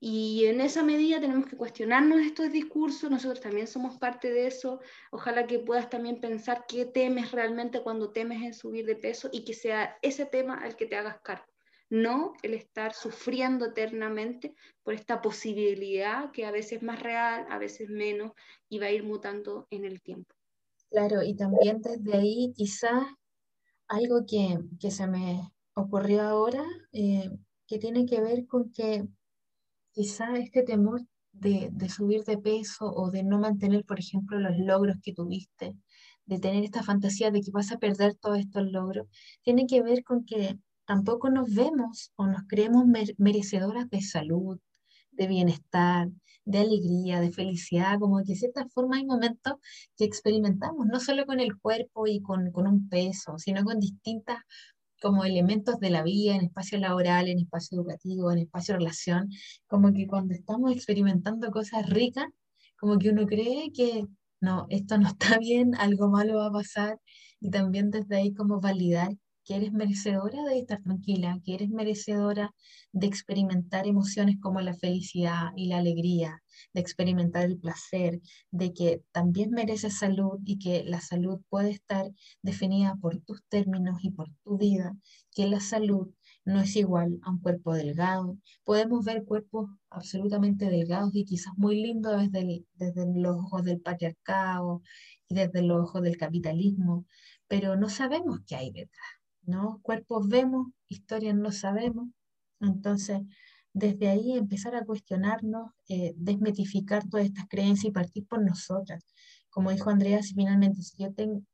Y 0.00 0.44
en 0.46 0.60
esa 0.60 0.84
medida 0.84 1.20
tenemos 1.20 1.46
que 1.46 1.56
cuestionarnos 1.56 2.20
estos 2.20 2.52
discursos, 2.52 3.10
nosotros 3.10 3.40
también 3.40 3.66
somos 3.66 3.98
parte 3.98 4.30
de 4.30 4.46
eso. 4.46 4.80
Ojalá 5.10 5.46
que 5.46 5.58
puedas 5.58 5.90
también 5.90 6.20
pensar 6.20 6.66
qué 6.68 6.84
temes 6.84 7.32
realmente 7.32 7.82
cuando 7.82 8.12
temes 8.12 8.42
en 8.42 8.54
subir 8.54 8.86
de 8.86 8.94
peso 8.94 9.28
y 9.32 9.44
que 9.44 9.54
sea 9.54 9.98
ese 10.02 10.24
tema 10.24 10.54
al 10.54 10.76
que 10.76 10.86
te 10.86 10.94
hagas 10.94 11.20
cargo, 11.20 11.52
no 11.90 12.34
el 12.42 12.54
estar 12.54 12.94
sufriendo 12.94 13.66
eternamente 13.66 14.54
por 14.84 14.94
esta 14.94 15.20
posibilidad 15.20 16.30
que 16.30 16.46
a 16.46 16.52
veces 16.52 16.74
es 16.74 16.82
más 16.82 17.02
real, 17.02 17.46
a 17.50 17.58
veces 17.58 17.88
menos 17.88 18.32
y 18.68 18.78
va 18.78 18.86
a 18.86 18.92
ir 18.92 19.02
mutando 19.02 19.66
en 19.70 19.84
el 19.84 20.00
tiempo. 20.00 20.32
Claro, 20.90 21.22
y 21.24 21.34
también 21.34 21.82
desde 21.82 22.16
ahí 22.16 22.52
quizás 22.56 23.02
algo 23.88 24.24
que, 24.26 24.58
que 24.80 24.90
se 24.90 25.06
me 25.06 25.50
ocurrió 25.74 26.22
ahora, 26.22 26.64
eh, 26.92 27.30
que 27.66 27.78
tiene 27.78 28.06
que 28.06 28.20
ver 28.20 28.46
con 28.46 28.70
que 28.72 29.06
quizá 29.92 30.36
este 30.36 30.62
temor 30.62 31.02
de, 31.32 31.70
de 31.72 31.88
subir 31.88 32.24
de 32.24 32.38
peso 32.38 32.86
o 32.86 33.10
de 33.10 33.22
no 33.22 33.38
mantener, 33.38 33.84
por 33.84 33.98
ejemplo, 33.98 34.38
los 34.38 34.56
logros 34.58 34.96
que 35.02 35.12
tuviste, 35.12 35.76
de 36.26 36.38
tener 36.38 36.64
esta 36.64 36.82
fantasía 36.82 37.30
de 37.30 37.40
que 37.40 37.50
vas 37.50 37.72
a 37.72 37.78
perder 37.78 38.14
todos 38.14 38.38
estos 38.38 38.70
logros, 38.70 39.06
tiene 39.42 39.66
que 39.66 39.82
ver 39.82 40.04
con 40.04 40.24
que 40.24 40.58
tampoco 40.86 41.30
nos 41.30 41.54
vemos 41.54 42.12
o 42.16 42.26
nos 42.26 42.42
creemos 42.48 42.84
merecedoras 43.18 43.88
de 43.90 44.02
salud, 44.02 44.58
de 45.12 45.26
bienestar, 45.26 46.08
de 46.48 46.58
alegría, 46.60 47.20
de 47.20 47.30
felicidad, 47.30 47.98
como 48.00 48.18
que 48.18 48.32
de 48.32 48.36
cierta 48.36 48.66
forma 48.68 48.96
hay 48.96 49.04
momentos 49.04 49.54
que 49.96 50.04
experimentamos, 50.04 50.86
no 50.86 50.98
solo 50.98 51.26
con 51.26 51.40
el 51.40 51.58
cuerpo 51.58 52.06
y 52.06 52.22
con, 52.22 52.50
con 52.52 52.66
un 52.66 52.88
peso, 52.88 53.38
sino 53.38 53.62
con 53.64 53.78
distintas 53.78 54.38
como 55.02 55.24
elementos 55.24 55.78
de 55.78 55.90
la 55.90 56.02
vida, 56.02 56.34
en 56.34 56.42
espacio 56.46 56.78
laboral, 56.78 57.28
en 57.28 57.38
espacio 57.40 57.78
educativo, 57.78 58.32
en 58.32 58.38
espacio 58.38 58.76
relación, 58.76 59.28
como 59.66 59.92
que 59.92 60.06
cuando 60.06 60.34
estamos 60.34 60.72
experimentando 60.72 61.50
cosas 61.50 61.88
ricas, 61.88 62.26
como 62.78 62.98
que 62.98 63.10
uno 63.10 63.26
cree 63.26 63.70
que 63.72 64.06
no, 64.40 64.66
esto 64.70 64.96
no 64.98 65.08
está 65.08 65.38
bien, 65.40 65.74
algo 65.74 66.08
malo 66.08 66.38
va 66.38 66.46
a 66.46 66.52
pasar, 66.52 66.98
y 67.40 67.50
también 67.50 67.90
desde 67.90 68.16
ahí 68.16 68.34
como 68.34 68.60
validar 68.60 69.10
que 69.48 69.56
eres 69.56 69.72
merecedora 69.72 70.44
de 70.44 70.58
estar 70.58 70.82
tranquila, 70.82 71.40
que 71.42 71.54
eres 71.54 71.70
merecedora 71.70 72.54
de 72.92 73.06
experimentar 73.06 73.86
emociones 73.86 74.36
como 74.42 74.60
la 74.60 74.74
felicidad 74.74 75.52
y 75.56 75.68
la 75.68 75.78
alegría, 75.78 76.42
de 76.74 76.82
experimentar 76.82 77.46
el 77.46 77.58
placer, 77.58 78.20
de 78.50 78.74
que 78.74 79.02
también 79.10 79.50
mereces 79.52 79.98
salud 79.98 80.38
y 80.44 80.58
que 80.58 80.84
la 80.84 81.00
salud 81.00 81.40
puede 81.48 81.70
estar 81.70 82.12
definida 82.42 82.96
por 83.00 83.20
tus 83.22 83.42
términos 83.48 84.00
y 84.02 84.10
por 84.10 84.28
tu 84.44 84.58
vida, 84.58 84.94
que 85.34 85.46
la 85.46 85.60
salud 85.60 86.10
no 86.44 86.60
es 86.60 86.76
igual 86.76 87.18
a 87.22 87.30
un 87.30 87.40
cuerpo 87.40 87.72
delgado. 87.72 88.36
Podemos 88.64 89.02
ver 89.06 89.24
cuerpos 89.24 89.70
absolutamente 89.88 90.68
delgados 90.68 91.14
y 91.14 91.24
quizás 91.24 91.54
muy 91.56 91.80
lindos 91.80 92.30
desde, 92.30 92.66
desde 92.74 93.06
los 93.14 93.36
ojos 93.36 93.64
del 93.64 93.80
patriarcado 93.80 94.82
y 95.26 95.36
desde 95.36 95.62
los 95.62 95.80
ojos 95.84 96.02
del 96.02 96.18
capitalismo, 96.18 97.06
pero 97.46 97.76
no 97.76 97.88
sabemos 97.88 98.40
qué 98.46 98.56
hay 98.56 98.72
detrás. 98.72 99.17
¿No? 99.48 99.80
Cuerpos 99.82 100.28
vemos, 100.28 100.68
historias 100.88 101.34
no 101.34 101.50
sabemos. 101.52 102.08
Entonces, 102.60 103.22
desde 103.72 104.08
ahí 104.08 104.32
empezar 104.32 104.74
a 104.76 104.84
cuestionarnos, 104.84 105.72
eh, 105.88 106.12
desmetificar 106.16 107.08
todas 107.08 107.26
estas 107.26 107.46
creencias 107.48 107.86
y 107.86 107.92
partir 107.92 108.26
por 108.26 108.42
nosotras. 108.42 109.04
Como 109.50 109.70
dijo 109.70 109.90
Andrea, 109.90 110.22
si 110.22 110.34
finalmente 110.34 110.82
si 110.82 111.02
yo 111.02 111.08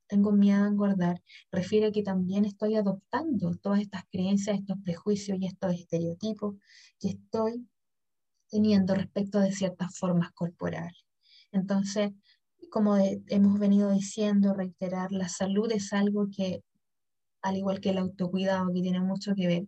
tengo 0.08 0.32
miedo 0.32 0.64
a 0.64 0.68
engordar, 0.68 1.22
refiere 1.52 1.92
que 1.92 2.02
también 2.02 2.44
estoy 2.44 2.74
adoptando 2.74 3.54
todas 3.62 3.80
estas 3.80 4.04
creencias, 4.10 4.58
estos 4.58 4.78
prejuicios 4.82 5.38
y 5.40 5.46
estos 5.46 5.74
estereotipos 5.74 6.56
que 6.98 7.08
estoy 7.10 7.66
teniendo 8.50 8.94
respecto 8.94 9.38
de 9.38 9.52
ciertas 9.52 9.96
formas 9.96 10.32
corporales. 10.32 11.04
Entonces, 11.52 12.10
como 12.70 12.96
hemos 12.96 13.58
venido 13.60 13.92
diciendo, 13.92 14.52
reiterar, 14.52 15.12
la 15.12 15.28
salud 15.28 15.70
es 15.70 15.92
algo 15.92 16.28
que 16.36 16.64
al 17.44 17.56
igual 17.56 17.80
que 17.80 17.90
el 17.90 17.98
autocuidado, 17.98 18.72
que 18.72 18.82
tiene 18.82 19.00
mucho 19.00 19.34
que 19.36 19.46
ver, 19.46 19.64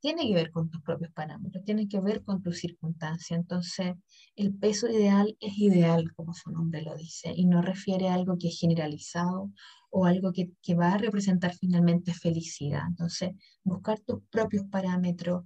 tiene 0.00 0.26
que 0.26 0.34
ver 0.34 0.50
con 0.50 0.70
tus 0.70 0.82
propios 0.82 1.12
parámetros, 1.12 1.64
tiene 1.64 1.88
que 1.88 2.00
ver 2.00 2.22
con 2.24 2.42
tu 2.42 2.52
circunstancia. 2.52 3.36
Entonces, 3.36 3.94
el 4.36 4.54
peso 4.54 4.88
ideal 4.88 5.36
es 5.40 5.58
ideal, 5.58 6.12
como 6.14 6.34
su 6.34 6.50
nombre 6.50 6.82
lo 6.82 6.96
dice, 6.96 7.32
y 7.34 7.46
no 7.46 7.62
refiere 7.62 8.08
a 8.08 8.14
algo 8.14 8.38
que 8.38 8.48
es 8.48 8.58
generalizado 8.58 9.50
o 9.90 10.06
algo 10.06 10.32
que, 10.32 10.50
que 10.62 10.74
va 10.74 10.94
a 10.94 10.98
representar 10.98 11.54
finalmente 11.54 12.14
felicidad. 12.14 12.82
Entonces, 12.88 13.32
buscar 13.64 13.98
tus 14.00 14.22
propios 14.30 14.64
parámetros, 14.70 15.44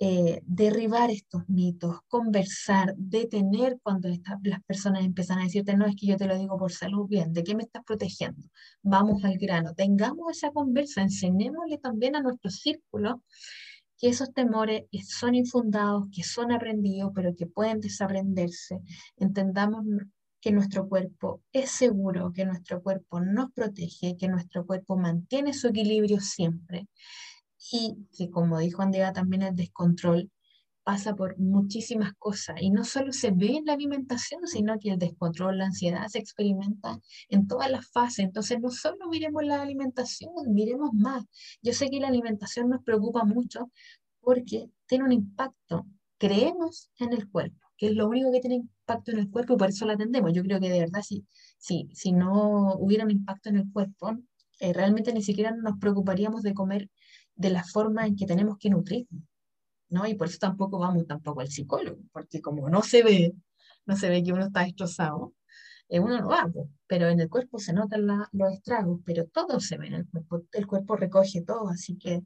eh, 0.00 0.40
derribar 0.44 1.10
estos 1.10 1.48
mitos, 1.48 1.98
conversar, 2.08 2.94
detener 2.96 3.78
cuando 3.82 4.08
las 4.08 4.62
personas 4.66 5.04
empiezan 5.04 5.38
a 5.38 5.44
decirte, 5.44 5.76
no, 5.76 5.86
es 5.86 5.94
que 5.94 6.06
yo 6.08 6.16
te 6.16 6.26
lo 6.26 6.36
digo 6.36 6.58
por 6.58 6.72
salud, 6.72 7.06
bien, 7.08 7.32
¿de 7.32 7.44
qué 7.44 7.54
me 7.54 7.62
estás 7.62 7.84
protegiendo? 7.84 8.42
Vamos 8.82 9.24
al 9.24 9.38
grano, 9.38 9.72
tengamos 9.74 10.36
esa 10.36 10.50
conversa, 10.50 11.02
enseñémosle 11.02 11.78
también 11.78 12.16
a 12.16 12.22
nuestro 12.22 12.50
círculo 12.50 13.22
que 13.98 14.08
esos 14.08 14.32
temores 14.32 14.84
son 15.08 15.34
infundados, 15.34 16.08
que 16.12 16.22
son 16.22 16.52
aprendidos, 16.52 17.12
pero 17.14 17.34
que 17.34 17.46
pueden 17.46 17.80
desaprenderse. 17.80 18.80
Entendamos 19.16 19.84
que 20.40 20.52
nuestro 20.52 20.88
cuerpo 20.88 21.42
es 21.52 21.70
seguro, 21.70 22.32
que 22.32 22.44
nuestro 22.44 22.82
cuerpo 22.82 23.20
nos 23.20 23.52
protege, 23.52 24.16
que 24.16 24.28
nuestro 24.28 24.66
cuerpo 24.66 24.96
mantiene 24.96 25.54
su 25.54 25.68
equilibrio 25.68 26.20
siempre 26.20 26.88
y 27.72 27.96
que 28.16 28.30
como 28.30 28.58
dijo 28.58 28.82
Andrea 28.82 29.12
también 29.12 29.42
el 29.42 29.56
descontrol 29.56 30.30
pasa 30.84 31.16
por 31.16 31.38
muchísimas 31.38 32.12
cosas 32.18 32.56
y 32.60 32.70
no 32.70 32.84
solo 32.84 33.12
se 33.12 33.30
ve 33.30 33.56
en 33.56 33.64
la 33.64 33.72
alimentación, 33.72 34.46
sino 34.46 34.78
que 34.78 34.90
el 34.90 34.98
descontrol, 34.98 35.58
la 35.58 35.66
ansiedad 35.66 36.06
se 36.08 36.18
experimenta 36.18 37.00
en 37.28 37.48
todas 37.48 37.70
las 37.70 37.90
fases. 37.90 38.26
Entonces 38.26 38.60
no 38.60 38.70
solo 38.70 39.08
miremos 39.08 39.44
la 39.44 39.62
alimentación, 39.62 40.30
miremos 40.48 40.90
más. 40.92 41.24
Yo 41.62 41.72
sé 41.72 41.88
que 41.90 42.00
la 42.00 42.08
alimentación 42.08 42.68
nos 42.68 42.82
preocupa 42.84 43.24
mucho 43.24 43.70
porque 44.20 44.70
tiene 44.86 45.04
un 45.04 45.12
impacto. 45.12 45.86
Creemos 46.18 46.90
en 46.98 47.12
el 47.12 47.28
cuerpo, 47.30 47.66
que 47.76 47.86
es 47.88 47.94
lo 47.94 48.08
único 48.08 48.30
que 48.30 48.40
tiene 48.40 48.56
impacto 48.56 49.10
en 49.10 49.18
el 49.18 49.30
cuerpo 49.30 49.54
y 49.54 49.56
por 49.56 49.70
eso 49.70 49.86
la 49.86 49.94
atendemos. 49.94 50.32
Yo 50.34 50.42
creo 50.42 50.60
que 50.60 50.70
de 50.70 50.80
verdad 50.80 51.02
si, 51.02 51.26
si, 51.58 51.88
si 51.92 52.12
no 52.12 52.74
hubiera 52.74 53.04
un 53.04 53.10
impacto 53.10 53.48
en 53.48 53.56
el 53.56 53.72
cuerpo, 53.72 54.12
eh, 54.60 54.72
realmente 54.72 55.12
ni 55.12 55.22
siquiera 55.22 55.50
nos 55.50 55.78
preocuparíamos 55.78 56.42
de 56.42 56.54
comer 56.54 56.90
de 57.34 57.50
la 57.50 57.64
forma 57.64 58.06
en 58.06 58.16
que 58.16 58.26
tenemos 58.26 58.58
que 58.58 58.70
nutrirnos, 58.70 59.24
¿no? 59.94 60.06
Y 60.06 60.14
por 60.16 60.26
eso 60.26 60.38
tampoco 60.40 60.78
vamos 60.80 61.06
tampoco 61.06 61.40
al 61.40 61.48
psicólogo, 61.48 62.02
porque 62.12 62.42
como 62.42 62.68
no 62.68 62.82
se 62.82 63.02
ve, 63.04 63.32
no 63.86 63.96
se 63.96 64.08
ve 64.08 64.24
que 64.24 64.32
uno 64.32 64.46
está 64.46 64.62
destrozado, 64.64 65.32
eh, 65.88 66.00
uno 66.00 66.20
no 66.20 66.28
va, 66.28 66.50
pero 66.88 67.08
en 67.08 67.20
el 67.20 67.28
cuerpo 67.30 67.60
se 67.60 67.72
notan 67.72 68.04
los 68.32 68.52
estragos, 68.52 69.00
pero 69.04 69.26
todo 69.26 69.60
se 69.60 69.78
ve 69.78 69.86
en 69.86 69.94
el 69.94 70.08
cuerpo, 70.08 70.42
el 70.52 70.66
cuerpo 70.66 70.96
recoge 70.96 71.42
todo, 71.42 71.68
así 71.68 71.96
que 71.96 72.22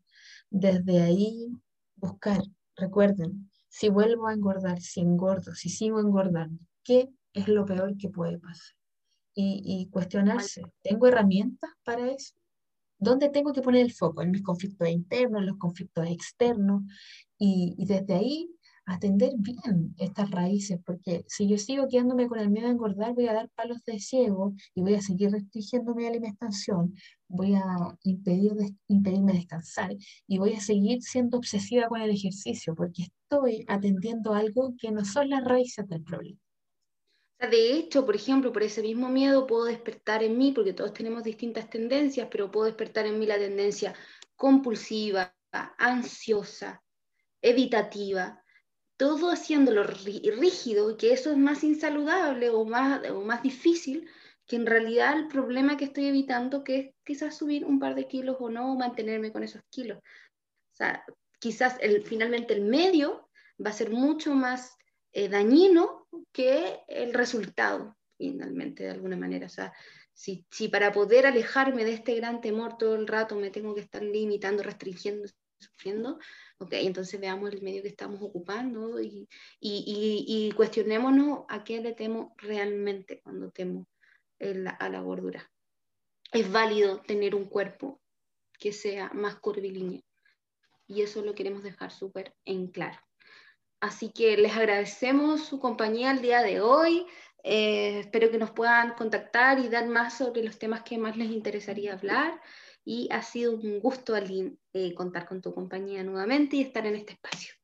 desde 0.48 1.02
ahí 1.02 1.52
buscar, 1.96 2.40
recuerden, 2.74 3.50
si 3.68 3.90
vuelvo 3.90 4.28
a 4.28 4.32
engordar, 4.32 4.80
si 4.80 5.00
engordo, 5.00 5.54
si 5.54 5.68
sigo 5.68 6.00
engordando, 6.00 6.58
¿qué 6.82 7.10
es 7.34 7.48
lo 7.48 7.66
peor 7.66 7.98
que 7.98 8.08
puede 8.08 8.38
pasar? 8.38 8.76
Y, 9.34 9.60
y 9.62 9.90
cuestionarse, 9.90 10.62
¿tengo 10.82 11.06
herramientas 11.06 11.70
para 11.84 12.10
eso? 12.10 12.34
¿Dónde 12.98 13.28
tengo 13.30 13.52
que 13.52 13.62
poner 13.62 13.82
el 13.82 13.92
foco? 13.92 14.22
En 14.22 14.32
mis 14.32 14.42
conflictos 14.42 14.88
internos, 14.88 15.40
en 15.40 15.46
los 15.46 15.58
conflictos 15.58 16.06
externos, 16.08 16.82
y, 17.38 17.74
desde 17.78 18.14
ahí 18.14 18.50
atender 18.86 19.34
bien 19.38 19.94
estas 19.98 20.30
raíces, 20.30 20.80
porque 20.84 21.22
si 21.28 21.46
yo 21.46 21.58
sigo 21.58 21.86
quedándome 21.88 22.26
con 22.26 22.38
el 22.38 22.48
miedo 22.48 22.68
a 22.68 22.70
engordar, 22.70 23.14
voy 23.14 23.28
a 23.28 23.34
dar 23.34 23.50
palos 23.50 23.84
de 23.84 24.00
ciego 24.00 24.54
y 24.74 24.80
voy 24.80 24.94
a 24.94 25.02
seguir 25.02 25.30
restringiendo 25.30 25.94
mi 25.94 26.06
alimentación, 26.06 26.94
voy 27.28 27.54
a 27.54 27.62
impedir 28.02 28.54
impedirme 28.88 29.34
descansar 29.34 29.94
y 30.26 30.38
voy 30.38 30.54
a 30.54 30.60
seguir 30.60 31.02
siendo 31.02 31.36
obsesiva 31.36 31.86
con 31.88 32.00
el 32.00 32.10
ejercicio, 32.10 32.74
porque 32.74 33.02
estoy 33.02 33.64
atendiendo 33.68 34.32
algo 34.32 34.74
que 34.80 34.90
no 34.90 35.04
son 35.04 35.28
las 35.28 35.44
raíces 35.44 35.86
del 35.86 36.02
problema. 36.02 36.38
De 37.38 37.72
hecho, 37.72 38.04
por 38.04 38.16
ejemplo, 38.16 38.52
por 38.52 38.64
ese 38.64 38.82
mismo 38.82 39.08
miedo 39.08 39.46
puedo 39.46 39.66
despertar 39.66 40.24
en 40.24 40.36
mí, 40.36 40.52
porque 40.52 40.72
todos 40.72 40.92
tenemos 40.92 41.22
distintas 41.22 41.70
tendencias, 41.70 42.28
pero 42.30 42.50
puedo 42.50 42.66
despertar 42.66 43.06
en 43.06 43.18
mí 43.18 43.26
la 43.26 43.38
tendencia 43.38 43.94
compulsiva, 44.34 45.34
ansiosa, 45.78 46.82
evitativa, 47.40 48.42
todo 48.96 49.30
haciéndolo 49.30 49.84
rígido, 49.84 50.90
y 50.90 50.96
que 50.96 51.12
eso 51.12 51.30
es 51.30 51.36
más 51.36 51.62
insaludable 51.62 52.50
o 52.50 52.64
más, 52.64 53.08
o 53.10 53.20
más 53.22 53.42
difícil 53.42 54.10
que 54.44 54.56
en 54.56 54.66
realidad 54.66 55.16
el 55.16 55.28
problema 55.28 55.76
que 55.76 55.84
estoy 55.84 56.06
evitando, 56.06 56.64
que 56.64 56.78
es 56.78 56.94
quizás 57.04 57.36
subir 57.36 57.64
un 57.64 57.78
par 57.78 57.94
de 57.94 58.08
kilos 58.08 58.36
o 58.40 58.48
no, 58.48 58.72
o 58.72 58.76
mantenerme 58.76 59.30
con 59.30 59.44
esos 59.44 59.62
kilos. 59.70 59.98
O 59.98 60.76
sea, 60.76 61.04
quizás 61.38 61.76
el, 61.80 62.02
finalmente 62.02 62.54
el 62.54 62.62
medio 62.62 63.28
va 63.64 63.70
a 63.70 63.74
ser 63.74 63.90
mucho 63.90 64.34
más 64.34 64.74
eh, 65.12 65.28
dañino 65.28 66.06
que 66.32 66.80
el 66.88 67.14
resultado, 67.14 67.96
finalmente, 68.16 68.84
de 68.84 68.90
alguna 68.90 69.16
manera. 69.16 69.46
O 69.46 69.50
sea, 69.50 69.72
si, 70.12 70.44
si, 70.50 70.68
para 70.68 70.92
poder 70.92 71.26
alejarme 71.26 71.84
de 71.84 71.92
este 71.92 72.14
gran 72.14 72.40
temor 72.40 72.76
todo 72.76 72.96
el 72.96 73.06
rato 73.06 73.36
me 73.36 73.50
tengo 73.50 73.74
que 73.74 73.80
estar 73.80 74.02
limitando, 74.02 74.62
restringiendo, 74.62 75.28
sufriendo, 75.58 76.18
ok, 76.58 76.72
entonces 76.72 77.20
veamos 77.20 77.52
el 77.52 77.62
medio 77.62 77.82
que 77.82 77.88
estamos 77.88 78.20
ocupando 78.22 79.00
y, 79.00 79.28
y, 79.60 80.24
y, 80.26 80.52
cuestionémonos 80.52 81.44
a 81.48 81.64
qué 81.64 81.80
le 81.80 81.94
temo 81.94 82.34
realmente 82.38 83.20
cuando 83.22 83.50
temo 83.50 83.86
a 84.78 84.88
la 84.88 85.00
gordura. 85.00 85.50
Es 86.32 86.50
válido 86.50 87.00
tener 87.02 87.34
un 87.34 87.46
cuerpo 87.46 88.00
que 88.58 88.72
sea 88.72 89.10
más 89.14 89.36
curvilíneo 89.36 90.02
y 90.86 91.02
eso 91.02 91.22
lo 91.22 91.34
queremos 91.34 91.62
dejar 91.62 91.90
súper 91.90 92.34
en 92.44 92.68
claro. 92.68 92.98
Así 93.80 94.10
que 94.10 94.36
les 94.36 94.56
agradecemos 94.56 95.44
su 95.44 95.60
compañía 95.60 96.10
el 96.10 96.20
día 96.20 96.42
de 96.42 96.60
hoy. 96.60 97.06
Eh, 97.44 98.00
espero 98.00 98.30
que 98.30 98.38
nos 98.38 98.50
puedan 98.50 98.94
contactar 98.94 99.58
y 99.60 99.68
dar 99.68 99.86
más 99.88 100.18
sobre 100.18 100.42
los 100.42 100.58
temas 100.58 100.82
que 100.82 100.98
más 100.98 101.16
les 101.16 101.30
interesaría 101.30 101.94
hablar. 101.94 102.40
Y 102.84 103.08
ha 103.12 103.22
sido 103.22 103.52
un 103.52 103.80
gusto, 103.80 104.14
Aline, 104.14 104.56
eh, 104.72 104.94
contar 104.94 105.26
con 105.28 105.40
tu 105.40 105.54
compañía 105.54 106.02
nuevamente 106.02 106.56
y 106.56 106.62
estar 106.62 106.86
en 106.86 106.96
este 106.96 107.12
espacio. 107.12 107.54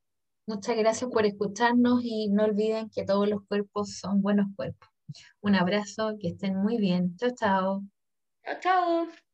Muchas 0.47 0.77
gracias 0.77 1.09
por 1.09 1.25
escucharnos 1.25 2.01
y 2.03 2.29
no 2.29 2.43
olviden 2.43 2.89
que 2.89 3.03
todos 3.03 3.27
los 3.27 3.41
cuerpos 3.47 3.97
son 3.97 4.21
buenos 4.21 4.47
cuerpos. 4.55 4.89
Un 5.41 5.55
abrazo, 5.55 6.15
que 6.19 6.29
estén 6.29 6.55
muy 6.55 6.77
bien. 6.77 7.15
Chao, 7.17 7.31
chao. 7.35 7.83
Chao, 8.43 8.59
chao. 8.61 9.24